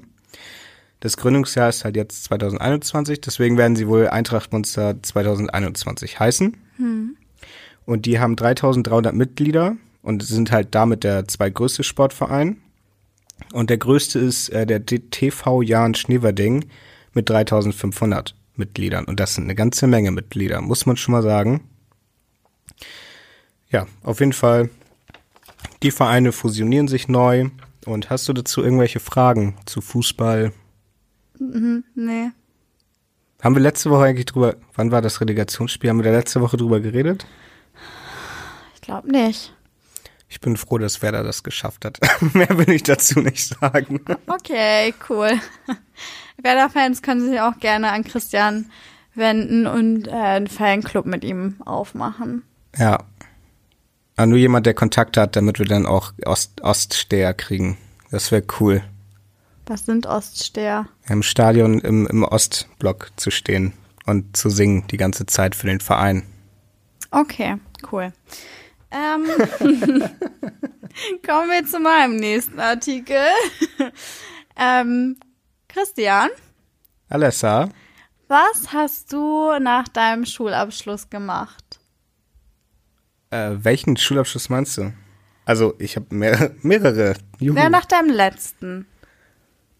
[1.01, 6.57] Das Gründungsjahr ist halt jetzt 2021, deswegen werden sie wohl Eintracht Munster 2021 heißen.
[7.85, 12.57] Und die haben 3300 Mitglieder und sind halt damit der zweitgrößte Sportverein.
[13.53, 16.65] Und der größte ist äh, der TV Jan Schneverding
[17.13, 19.05] mit 3500 Mitgliedern.
[19.05, 21.61] Und das sind eine ganze Menge Mitglieder, muss man schon mal sagen.
[23.69, 24.69] Ja, auf jeden Fall,
[25.83, 27.49] die Vereine fusionieren sich neu.
[27.85, 30.51] Und hast du dazu irgendwelche Fragen zu Fußball?
[31.37, 32.31] Nee.
[33.41, 35.89] Haben wir letzte Woche eigentlich drüber, wann war das Relegationsspiel?
[35.89, 37.27] Haben wir da letzte Woche drüber geredet?
[38.73, 39.53] Ich glaube nicht.
[40.27, 41.99] Ich bin froh, dass Werder das geschafft hat.
[42.33, 44.01] Mehr will ich dazu nicht sagen.
[44.27, 45.39] Okay, cool.
[46.41, 48.69] Werder-Fans können sich auch gerne an Christian
[49.13, 52.43] wenden und äh, einen Fanclub mit ihm aufmachen.
[52.77, 53.03] Ja.
[54.17, 57.77] Aber nur jemand, der Kontakt hat, damit wir dann auch Ost Oststeher kriegen.
[58.11, 58.83] Das wäre cool.
[59.65, 60.87] Was sind Oststeher?
[61.07, 63.73] Im Stadion im, im Ostblock zu stehen
[64.05, 66.23] und zu singen die ganze Zeit für den Verein.
[67.11, 67.57] Okay,
[67.91, 68.13] cool.
[68.91, 69.25] Ähm,
[71.25, 73.25] kommen wir zu meinem nächsten Artikel.
[74.57, 75.17] ähm,
[75.67, 76.29] Christian,
[77.09, 77.69] Alessa,
[78.27, 81.79] was hast du nach deinem Schulabschluss gemacht?
[83.35, 84.93] äh, welchen Schulabschluss meinst du?
[85.45, 87.15] Also, ich habe mehr, mehrere.
[87.39, 87.57] Juhu.
[87.57, 88.87] Ja, nach deinem letzten.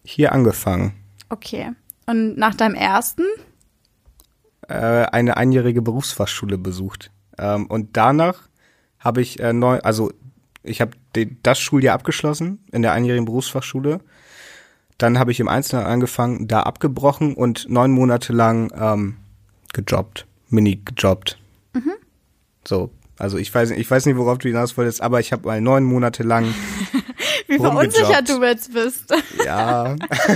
[0.04, 0.94] Hier angefangen.
[1.28, 1.72] Okay.
[2.06, 3.24] Und nach deinem ersten?
[4.68, 7.10] Äh, eine einjährige Berufsfachschule besucht.
[7.38, 8.48] Ähm, und danach
[9.06, 10.12] habe ich äh, neu, also
[10.62, 10.92] ich habe
[11.42, 14.00] das Schuljahr abgeschlossen in der einjährigen Berufsfachschule.
[14.98, 19.16] dann habe ich im Einzelnen angefangen, da abgebrochen und neun Monate lang ähm,
[19.72, 21.38] gejobbt, mini gejobbt.
[21.74, 21.92] Mhm.
[22.66, 25.60] So, also ich weiß, ich weiß nicht, worauf du hinaus wolltest, aber ich habe mal
[25.60, 26.52] neun Monate lang
[27.46, 29.14] Wie verunsichert du jetzt bist.
[29.44, 29.94] Ja.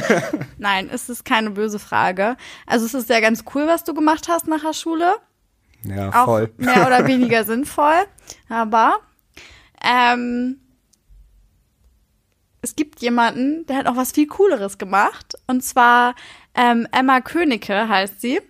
[0.59, 2.37] Nein, es ist keine böse Frage.
[2.67, 5.15] Also es ist ja ganz cool, was du gemacht hast nach der Schule.
[5.83, 6.53] Ja, Auch voll.
[6.59, 7.95] mehr oder weniger sinnvoll.
[8.51, 8.99] Aber
[9.83, 10.61] ähm,
[12.63, 15.35] es gibt jemanden, der hat auch was viel Cooleres gemacht.
[15.47, 16.15] Und zwar
[16.55, 18.41] ähm, Emma Königke heißt sie.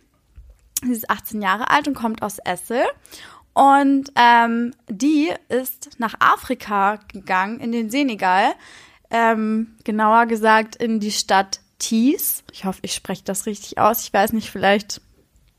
[0.82, 2.82] Sie ist 18 Jahre alt und kommt aus Essel.
[3.52, 8.52] Und ähm, die ist nach Afrika gegangen, in den Senegal.
[9.10, 12.44] Ähm, genauer gesagt in die Stadt Thies.
[12.52, 14.04] Ich hoffe, ich spreche das richtig aus.
[14.04, 15.00] Ich weiß nicht, vielleicht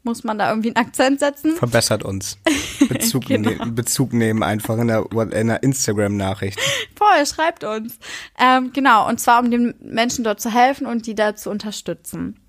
[0.03, 1.55] muss man da irgendwie einen Akzent setzen.
[1.55, 2.37] Verbessert uns.
[2.89, 3.49] Bezug, Genau.
[3.65, 6.59] ne Bezug nehmen einfach in der, in der Instagram-Nachricht.
[6.95, 7.99] Voll, schreibt uns.
[8.39, 12.39] Ähm, genau, und zwar um den Menschen dort zu helfen und die da zu unterstützen.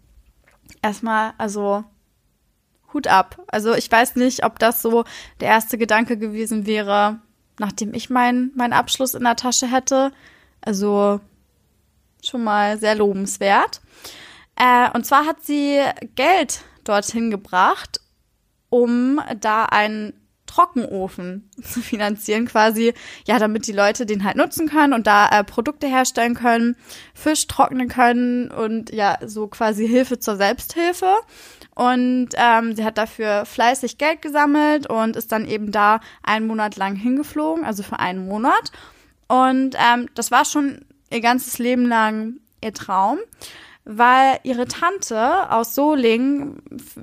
[0.80, 1.84] Erstmal, also
[2.92, 3.42] Hut ab.
[3.48, 5.04] Also ich weiß nicht, ob das so
[5.40, 7.20] der erste Gedanke gewesen wäre,
[7.58, 10.12] nachdem ich meinen meinen Abschluss in der Tasche hätte.
[10.60, 11.20] Also
[12.22, 13.80] schon mal sehr lobenswert.
[14.56, 15.80] Äh, und zwar hat sie
[16.14, 18.00] Geld dorthin gebracht,
[18.68, 20.14] um da einen
[20.46, 22.94] Trockenofen zu finanzieren, quasi,
[23.26, 26.76] ja, damit die Leute den halt nutzen können und da äh, Produkte herstellen können,
[27.14, 31.14] Fisch trocknen können und ja, so quasi Hilfe zur Selbsthilfe.
[31.74, 36.76] Und ähm, sie hat dafür fleißig Geld gesammelt und ist dann eben da einen Monat
[36.76, 38.72] lang hingeflogen, also für einen Monat.
[39.26, 43.18] Und ähm, das war schon ihr ganzes Leben lang ihr Traum,
[43.84, 46.62] weil ihre Tante aus Solingen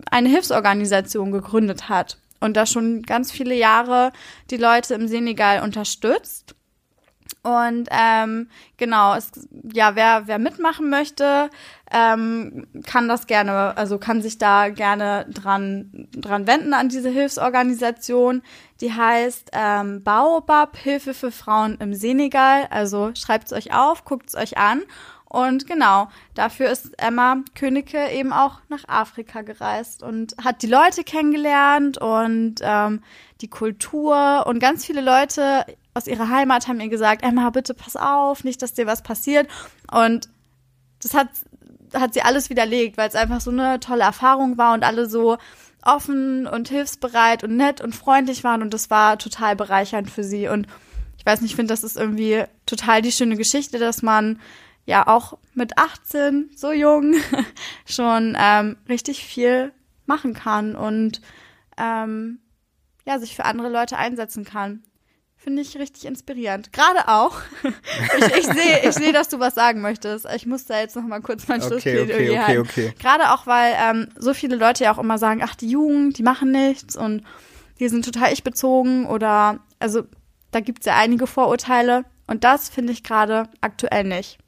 [0.10, 4.12] eine Hilfsorganisation gegründet hat und da schon ganz viele Jahre
[4.50, 6.56] die Leute im Senegal unterstützt.
[7.42, 9.32] Und ähm, genau, es,
[9.72, 11.50] ja, wer, wer mitmachen möchte,
[11.92, 18.42] ähm, kann das gerne, also kann sich da gerne dran, dran wenden an diese Hilfsorganisation.
[18.82, 22.68] Die heißt ähm, Baobab, Hilfe für Frauen im Senegal.
[22.72, 24.82] Also schreibt es euch auf, guckt es euch an.
[25.30, 31.04] Und genau, dafür ist Emma Königke eben auch nach Afrika gereist und hat die Leute
[31.04, 33.04] kennengelernt und ähm,
[33.40, 37.96] die Kultur und ganz viele Leute aus ihrer Heimat haben ihr gesagt, Emma, bitte pass
[37.96, 39.48] auf, nicht, dass dir was passiert.
[39.92, 40.30] Und
[41.04, 41.28] das hat,
[41.94, 45.38] hat sie alles widerlegt, weil es einfach so eine tolle Erfahrung war und alle so
[45.84, 50.48] offen und hilfsbereit und nett und freundlich waren und das war total bereichernd für sie.
[50.48, 50.68] Und
[51.18, 54.40] ich weiß nicht, ich finde, das ist irgendwie total die schöne Geschichte, dass man
[54.90, 57.14] ja auch mit 18, so jung,
[57.86, 59.72] schon ähm, richtig viel
[60.08, 61.22] machen kann und
[61.78, 62.40] ähm,
[63.06, 64.82] ja, sich für andere Leute einsetzen kann.
[65.38, 66.74] Finde ich richtig inspirierend.
[66.74, 67.40] Gerade auch.
[68.18, 70.26] ich ich sehe, ich sehe, dass du was sagen möchtest.
[70.36, 72.62] Ich muss da jetzt noch mal kurz mein Okay, Schlussplädoyer okay, okay, halten.
[72.62, 72.94] okay.
[73.00, 76.24] Gerade auch, weil ähm, so viele Leute ja auch immer sagen, ach, die Jugend, die
[76.24, 77.24] machen nichts und
[77.80, 80.04] die sind total ich-bezogen oder, also
[80.52, 84.40] da gibt's ja einige Vorurteile und das finde ich gerade aktuell nicht.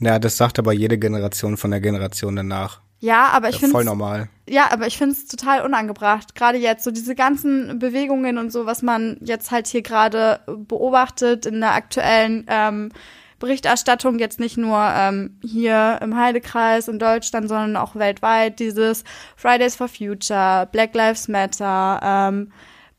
[0.00, 2.80] Ja, das sagt aber jede Generation von der Generation danach.
[3.00, 4.28] Ja, aber ich Ja, finde voll normal.
[4.48, 6.34] Ja, aber ich finde es total unangebracht.
[6.34, 11.46] Gerade jetzt, so diese ganzen Bewegungen und so, was man jetzt halt hier gerade beobachtet
[11.46, 12.90] in der aktuellen ähm,
[13.38, 19.04] Berichterstattung, jetzt nicht nur ähm, hier im Heidekreis in Deutschland, sondern auch weltweit, dieses
[19.36, 22.52] Fridays for Future, Black Lives Matter, ähm,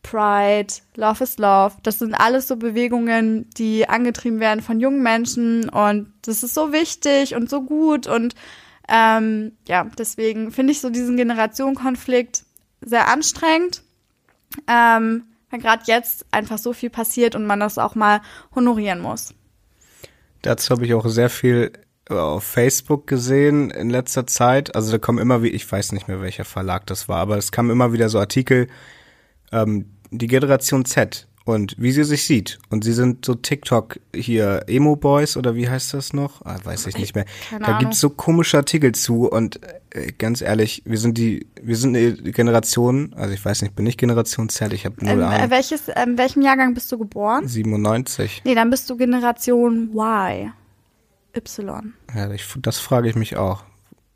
[0.03, 1.75] Pride, Love is Love.
[1.83, 6.71] Das sind alles so Bewegungen, die angetrieben werden von jungen Menschen und das ist so
[6.71, 8.35] wichtig und so gut und
[8.87, 12.43] ähm, ja, deswegen finde ich so diesen Generationenkonflikt
[12.81, 13.83] sehr anstrengend,
[14.67, 18.21] ähm, weil gerade jetzt einfach so viel passiert und man das auch mal
[18.55, 19.33] honorieren muss.
[20.41, 21.73] Dazu habe ich auch sehr viel
[22.09, 24.75] auf Facebook gesehen in letzter Zeit.
[24.75, 27.51] Also da kommen immer wie, ich weiß nicht mehr welcher Verlag das war, aber es
[27.51, 28.67] kamen immer wieder so Artikel,
[29.51, 32.59] ähm, die Generation Z und wie sie sich sieht.
[32.69, 36.45] Und sie sind so TikTok hier, Emo Boys oder wie heißt das noch?
[36.45, 37.25] Ah, weiß ich nicht mehr.
[37.49, 39.59] Keine da gibt's so komische Artikel zu und
[39.91, 43.87] äh, ganz ehrlich, wir sind die, wir sind eine Generation, also ich weiß nicht, bin
[43.87, 45.49] ich Generation Z, ich habe null Ähm, äh, Ahnung.
[45.49, 47.47] welches, ähm, welchem Jahrgang bist du geboren?
[47.47, 48.41] 97.
[48.45, 50.51] Nee, dann bist du Generation Y.
[51.35, 51.93] Y.
[52.15, 53.63] Ja, ich, das frage ich mich auch.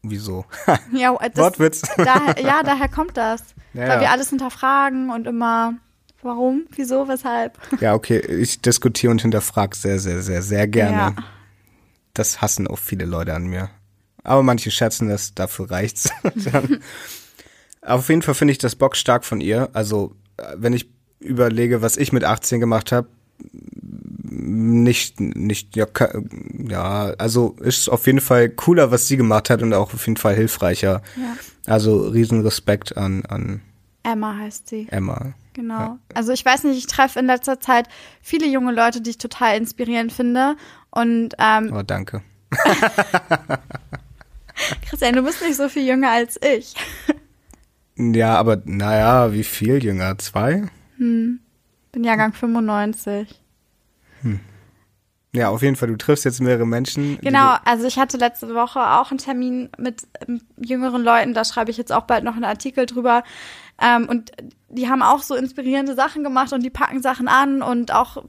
[0.04, 0.46] Wieso?
[0.92, 1.82] Ja, äh, das, Wortwitz.
[1.98, 3.42] daher, ja, daher kommt das.
[3.74, 5.76] Ja, weil wir alles hinterfragen und immer,
[6.22, 7.58] warum, wieso, weshalb.
[7.80, 10.98] Ja, okay, ich diskutiere und hinterfrage sehr, sehr, sehr, sehr gerne.
[10.98, 11.16] Ja.
[12.14, 13.70] Das hassen auch viele Leute an mir.
[14.24, 16.10] Aber manche schätzen das, dafür reicht's.
[17.82, 19.70] Auf jeden Fall finde ich das Bock stark von ihr.
[19.74, 23.08] Also, äh, wenn ich überlege, was ich mit 18 gemacht habe,
[24.34, 25.86] nicht, nicht, ja,
[26.68, 30.18] ja, also ist auf jeden Fall cooler, was sie gemacht hat und auch auf jeden
[30.18, 31.02] Fall hilfreicher.
[31.16, 31.38] Ja.
[31.66, 33.62] Also riesen Respekt an, an
[34.04, 34.88] Emma heißt sie.
[34.90, 35.34] Emma.
[35.54, 35.98] Genau.
[36.14, 37.88] Also ich weiß nicht, ich treffe in letzter Zeit
[38.22, 40.56] viele junge Leute, die ich total inspirierend finde.
[40.90, 42.22] Und ähm, Oh, danke.
[44.88, 46.76] Christian, du bist nicht so viel jünger als ich.
[47.96, 50.18] Ja, aber naja, wie viel jünger?
[50.18, 50.64] Zwei?
[50.98, 51.40] Bin
[51.96, 53.40] Jahrgang 95.
[55.36, 55.88] Ja, auf jeden Fall.
[55.88, 57.18] Du triffst jetzt mehrere Menschen.
[57.22, 60.04] Genau, also ich hatte letzte Woche auch einen Termin mit
[60.58, 63.24] jüngeren Leuten, da schreibe ich jetzt auch bald noch einen Artikel drüber.
[63.82, 64.32] Ähm, und
[64.70, 68.24] die haben auch so inspirierende Sachen gemacht und die packen Sachen an und auch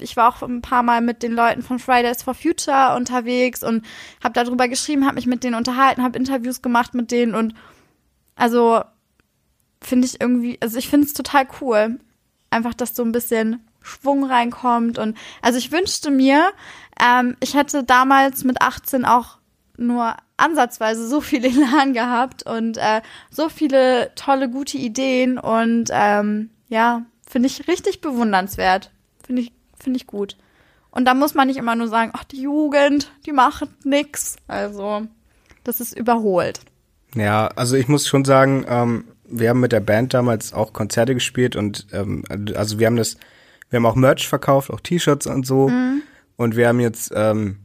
[0.00, 3.86] ich war auch ein paar Mal mit den Leuten von Fridays for Future unterwegs und
[4.22, 7.54] habe darüber geschrieben, habe mich mit denen unterhalten, habe Interviews gemacht mit denen und
[8.34, 8.82] also
[9.80, 12.00] finde ich irgendwie, also ich finde es total cool,
[12.50, 16.50] einfach, dass so ein bisschen Schwung reinkommt und also ich wünschte mir,
[17.00, 19.38] ähm, ich hätte damals mit 18 auch
[19.76, 26.50] nur ansatzweise so viel Elan gehabt und äh, so viele tolle, gute Ideen und ähm,
[26.68, 28.90] ja, finde ich richtig bewundernswert.
[29.24, 30.36] Finde ich, finde ich gut.
[30.90, 34.36] Und da muss man nicht immer nur sagen, ach, die Jugend, die macht nix.
[34.46, 35.02] Also,
[35.64, 36.60] das ist überholt.
[37.14, 41.14] Ja, also ich muss schon sagen, ähm, wir haben mit der Band damals auch Konzerte
[41.14, 43.16] gespielt und ähm, also wir haben das,
[43.74, 45.68] wir haben auch Merch verkauft, auch T-Shirts und so.
[46.36, 47.58] Und wir haben jetzt ähm,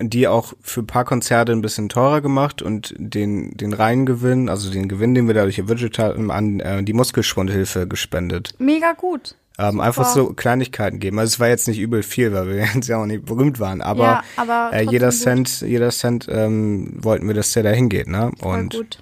[0.00, 4.48] die auch für ein paar Konzerte ein bisschen teurer gemacht und den, den reinen Gewinn,
[4.48, 8.54] also den Gewinn, den wir dadurch erwirtschaftet haben, an äh, die Muskelschwundhilfe gespendet.
[8.58, 9.36] Mega gut.
[9.60, 11.18] Ähm, einfach so Kleinigkeiten geben.
[11.18, 13.80] Also es war jetzt nicht übel viel, weil wir jetzt ja auch nicht berühmt waren,
[13.80, 17.70] aber, Ja, aber äh, jeder trotzdem Cent, jeder Cent ähm, wollten wir, dass der da
[17.70, 18.32] hingeht, ne?
[18.40, 18.98] Voll Und gut.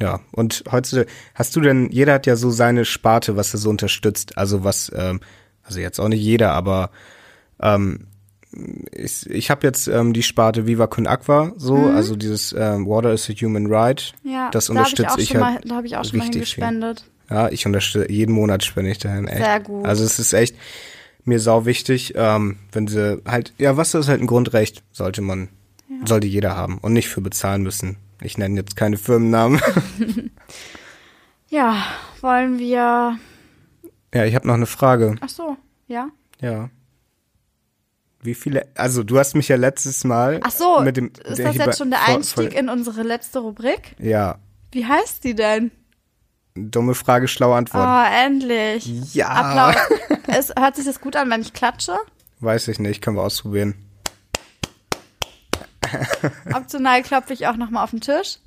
[0.00, 0.06] Ja.
[0.06, 3.70] ja, und heutzutage, hast du denn, jeder hat ja so seine Sparte, was er so
[3.70, 4.36] unterstützt.
[4.36, 5.20] Also was, ähm,
[5.62, 6.90] also jetzt auch nicht jeder, aber
[7.60, 8.06] ähm,
[8.92, 13.12] ich, ich habe jetzt ähm, die Sparte Viva Con Aqua, so, also dieses ähm, Water
[13.12, 14.14] is a Human Right.
[14.22, 14.30] Mhm.
[14.30, 15.64] Ja, das ich unterstütze auch ich, schon halt.
[15.64, 17.04] mal, da habe ich auch schon mal hingespendet.
[17.30, 19.44] Ja, ich unterstütze, jeden Monat spende ich dahin, echt.
[19.44, 19.84] Sehr gut.
[19.84, 20.56] Also es ist echt
[21.24, 25.48] mir sau wichtig, ähm, wenn sie halt, ja, Wasser ist halt ein Grundrecht, sollte man,
[26.06, 27.96] sollte jeder haben und nicht für bezahlen müssen.
[28.20, 29.60] Ich nenne jetzt keine Firmennamen.
[31.50, 31.82] Ja,
[32.20, 33.18] wollen wir.
[34.12, 35.16] ja, ich habe noch eine Frage.
[35.22, 36.08] Ach so, ja.
[36.40, 36.68] Ja.
[38.20, 41.56] Wie viele, also du hast mich ja letztes Mal Ach so, mit dem ist das
[41.56, 43.96] jetzt schon der Einstieg in unsere letzte Rubrik?
[43.98, 44.38] Ja,
[44.72, 45.70] Wie heißt die denn?
[46.54, 47.86] dumme Frage, schlaue Antwort.
[47.86, 49.14] Oh, endlich.
[49.14, 49.28] Ja.
[49.28, 49.76] Applaus.
[50.26, 51.96] es, hört sich das gut an, wenn ich klatsche?
[52.40, 53.74] Weiß ich nicht, können wir ausprobieren.
[56.54, 58.38] Optional klopfe ich auch nochmal auf den Tisch.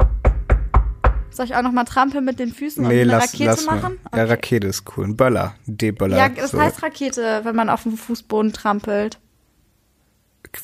[1.30, 4.00] Soll ich auch nochmal trampeln mit den Füßen nee, und eine lass, Rakete lass machen?
[4.12, 4.18] mal.
[4.18, 5.06] Ja, Rakete ist cool.
[5.06, 6.18] Ein Böller, ein D-Böller.
[6.18, 6.60] Ja, das so.
[6.60, 9.18] heißt Rakete, wenn man auf dem Fußboden trampelt.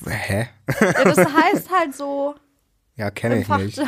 [0.06, 0.50] Hä?
[0.82, 2.36] Ja, das heißt halt so
[2.98, 3.80] Ja, kenne ich nicht.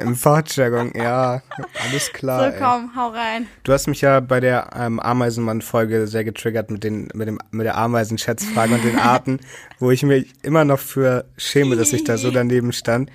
[0.00, 1.42] Im Fachjargon, ja,
[1.84, 2.38] alles klar.
[2.40, 2.58] So, ey.
[2.58, 3.46] komm, hau rein.
[3.62, 7.66] Du hast mich ja bei der ähm, Ameisenmann-Folge sehr getriggert mit den mit dem mit
[7.66, 9.40] der Ameisenschätzfrage und den Arten,
[9.78, 13.10] wo ich mich immer noch für schäme, dass ich da so daneben stand.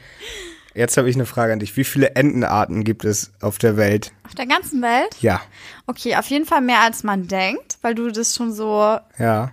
[0.76, 1.76] Jetzt habe ich eine Frage an dich.
[1.76, 4.12] Wie viele Entenarten gibt es auf der Welt?
[4.28, 5.16] Auf der ganzen Welt?
[5.20, 5.42] Ja,
[5.88, 9.00] Okay, auf jeden Fall mehr als man denkt, weil du das schon so.
[9.18, 9.52] ja,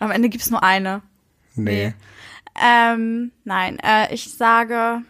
[0.00, 1.02] Am Ende gibt's nur eine.
[1.54, 1.94] nee.
[2.62, 5.02] Ähm, nein, äh, ich sage.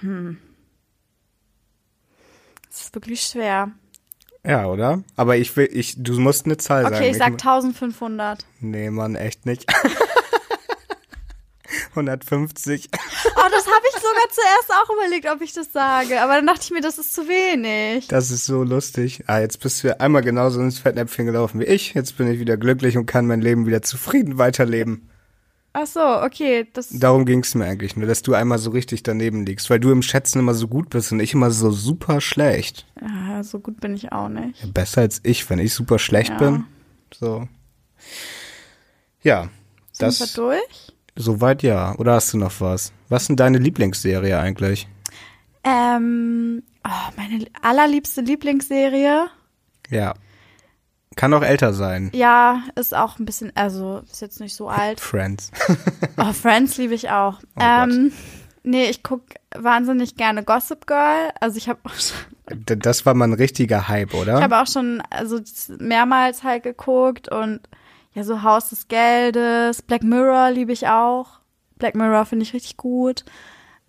[0.00, 0.38] Hm.
[2.68, 3.70] Das ist wirklich schwer.
[4.46, 5.02] Ja, oder?
[5.16, 6.96] Aber ich will, ich, du musst eine Zahl sagen.
[6.96, 8.44] Okay, ich sag mu- 1500.
[8.60, 9.64] Nee, Mann, echt nicht.
[11.90, 12.88] 150.
[12.92, 16.20] Oh, das habe ich sogar zuerst auch überlegt, ob ich das sage.
[16.22, 18.06] Aber dann dachte ich mir, das ist zu wenig.
[18.08, 19.24] Das ist so lustig.
[19.26, 21.94] Ah, jetzt bist du einmal genauso ins Fettnäpfchen gelaufen wie ich.
[21.94, 25.08] Jetzt bin ich wieder glücklich und kann mein Leben wieder zufrieden weiterleben.
[25.76, 26.68] Ach so, okay.
[26.72, 29.90] Das, Darum ging's mir eigentlich nur, dass du einmal so richtig daneben liegst, weil du
[29.90, 32.86] im Schätzen immer so gut bist und ich immer so super schlecht.
[33.00, 34.60] ja, so gut bin ich auch nicht.
[34.62, 36.36] Ja, besser als ich, wenn ich super schlecht Ja.
[36.38, 36.64] bin.
[37.12, 37.48] So.
[39.22, 39.48] Ja,
[39.92, 40.92] Sind wir das durch?
[41.16, 41.94] Soweit ja.
[41.96, 42.92] Oder hast du noch was?
[43.08, 44.88] Was ist denn deine Lieblingsserie eigentlich?
[45.62, 49.26] Ähm, oh, meine allerliebste Lieblingsserie.
[49.90, 50.14] Ja.
[51.16, 52.10] Kann auch älter sein.
[52.12, 55.00] Ja, ist auch ein bisschen, also ist jetzt nicht so alt.
[55.00, 55.50] Friends.
[56.16, 57.40] Oh, Friends liebe ich auch.
[57.56, 58.12] Oh ähm,
[58.62, 59.22] nee, ich guck
[59.56, 61.30] wahnsinnig gerne Gossip Girl.
[61.40, 61.80] Also ich habe
[62.50, 64.36] D- Das war mal ein richtiger Hype, oder?
[64.36, 65.40] ich habe auch schon also
[65.78, 67.60] mehrmals halt geguckt und
[68.14, 71.40] ja so Haus des Geldes, Black Mirror liebe ich auch.
[71.76, 73.24] Black Mirror finde ich richtig gut.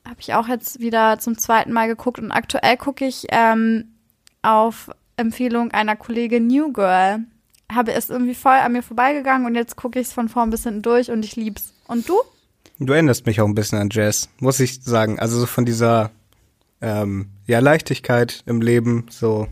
[0.06, 3.96] Habe ich auch jetzt wieder zum zweiten Mal geguckt und aktuell gucke ich ähm,
[4.42, 7.20] auf Empfehlung einer Kollegin New Girl.
[7.72, 10.64] habe es irgendwie voll an mir vorbeigegangen und jetzt gucke ich es von vorn bis
[10.64, 11.74] hinten durch und ich lieb's.
[11.88, 12.20] Und du?
[12.80, 15.20] Du erinnerst mich auch ein bisschen an Jazz, muss ich sagen.
[15.20, 16.12] Also so von dieser
[16.82, 19.48] ähm, ja Leichtigkeit im Leben, so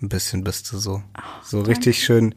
[0.00, 1.02] ein bisschen bist du so.
[1.42, 2.34] so richtig schön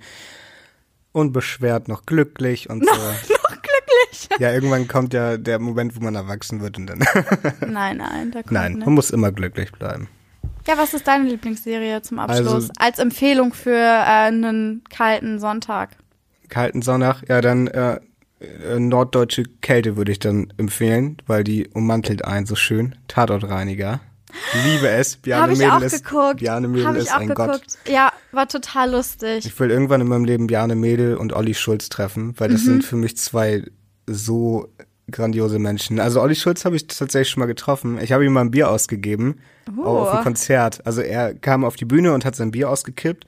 [1.18, 2.92] unbeschwert, noch glücklich und so.
[2.96, 4.30] Noch glücklich.
[4.40, 7.00] Ja, irgendwann kommt ja der Moment, wo man erwachsen wird und dann.
[7.68, 8.86] Nein, nein, da kommt Nein, nicht.
[8.86, 10.08] man muss immer glücklich bleiben.
[10.68, 12.54] Ja, was ist deine Lieblingsserie zum Abschluss?
[12.54, 15.92] Also- Als Empfehlung für äh, einen kalten Sonntag.
[16.50, 18.00] Kalten Sonntag, ja, dann äh,
[18.40, 22.96] äh, norddeutsche Kälte würde ich dann empfehlen, weil die ummantelt einen so schön.
[23.08, 24.00] Tatortreiniger.
[24.66, 25.18] Liebe es.
[25.18, 26.38] Bjarne Mädel auch ist, geguckt.
[26.38, 27.50] Bjarne Mädel ist ein geguckt.
[27.50, 27.64] Gott.
[27.88, 29.46] Ja, war total lustig.
[29.46, 32.54] Ich will irgendwann in meinem Leben Bjarne Mädel und Olli Schulz treffen, weil Mhm.
[32.54, 33.64] das sind für mich zwei
[34.06, 34.68] so
[35.10, 36.00] grandiose Menschen.
[36.00, 37.98] Also Olli Schulz habe ich tatsächlich schon mal getroffen.
[38.02, 39.40] Ich habe ihm mal ein Bier ausgegeben,
[39.80, 40.18] auch auf Oh.
[40.18, 40.86] ein Konzert.
[40.86, 43.26] Also er kam auf die Bühne und hat sein Bier ausgekippt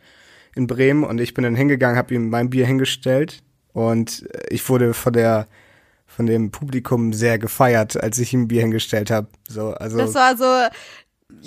[0.56, 3.42] in Bremen und ich bin dann hingegangen, habe ihm mein Bier hingestellt
[3.72, 5.48] und ich wurde von der
[6.20, 9.28] von dem Publikum sehr gefeiert, als ich ihm Bier hingestellt habe.
[9.48, 10.44] So, also Das war so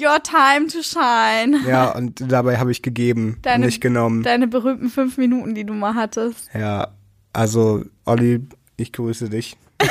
[0.03, 1.59] Your time to shine.
[1.69, 4.23] ja, und dabei habe ich gegeben, Deine- nicht genommen.
[4.23, 6.49] Deine berühmten fünf Minuten, die du mal hattest.
[6.55, 6.89] Ja,
[7.35, 8.47] also Olli,
[8.79, 9.59] ich grüße dich.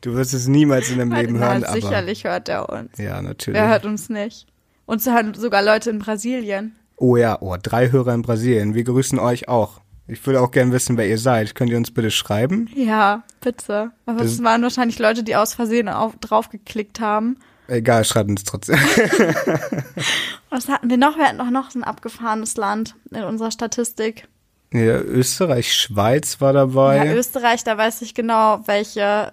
[0.00, 2.98] Du wirst es niemals in deinem Leben hören, aber sicherlich hört er uns.
[2.98, 3.60] ja, natürlich.
[3.60, 4.46] Wer hört uns nicht?
[4.84, 6.74] Uns hören sogar Leute in Brasilien.
[6.96, 8.74] Oh ja, oh, drei Hörer in Brasilien.
[8.74, 9.80] Wir grüßen euch auch.
[10.08, 11.54] Ich würde auch gern wissen, wer ihr seid.
[11.54, 12.68] Könnt ihr uns bitte schreiben?
[12.74, 13.92] Ja, bitte.
[14.06, 17.38] Aber Das- es waren wahrscheinlich Leute, die aus Versehen auf, draufgeklickt haben.
[17.68, 18.76] Egal, schreibt uns trotzdem.
[20.50, 21.16] Was hatten wir noch?
[21.16, 24.28] Wir hatten doch noch ein abgefahrenes Land in unserer Statistik.
[24.72, 27.06] ja, Österreich, Schweiz war dabei.
[27.06, 29.32] Ja, Österreich, da weiß ich genau, welche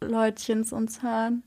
[0.00, 1.42] Leutchens uns hören.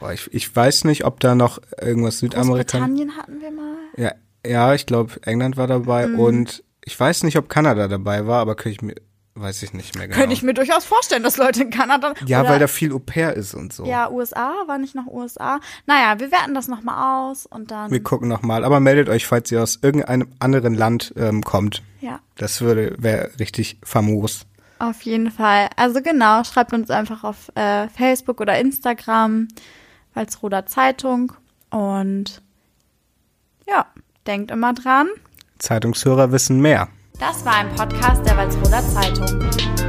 [0.00, 2.72] oh, ich, ich weiß nicht, ob da noch irgendwas Südamerikanisches.
[2.72, 3.76] Großbritannien hatten wir mal.
[3.96, 4.12] Ja,
[4.46, 6.18] ja, ich glaube, England war dabei Mhm.
[6.18, 8.94] und ich weiß nicht, ob Kanada dabei war, aber könnte ich mir,
[9.34, 10.18] weiß ich nicht mehr genau.
[10.18, 12.14] Könnte ich mir durchaus vorstellen, dass Leute in Kanada.
[12.26, 13.84] ja, weil da viel Au pair ist und so.
[13.86, 15.60] Ja, USA, war nicht noch USA?
[15.86, 17.90] Naja, wir werten das nochmal aus und dann.
[17.90, 21.82] Wir gucken nochmal, aber meldet euch, falls ihr aus irgendeinem anderen Land ähm, kommt.
[22.00, 24.46] ja, Das würde wäre richtig famos.
[24.78, 25.68] auf jeden Fall.
[25.76, 29.48] Also genau, schreibt uns einfach auf äh, Facebook oder Instagram,
[30.14, 31.32] Walsroder Zeitung.
[31.70, 32.42] Und
[33.68, 33.86] ja,
[34.26, 35.06] denkt immer dran.
[35.60, 36.88] Zeitungshörer wissen mehr.
[37.18, 39.79] Das war ein Podcast der Walsroder Zeitung.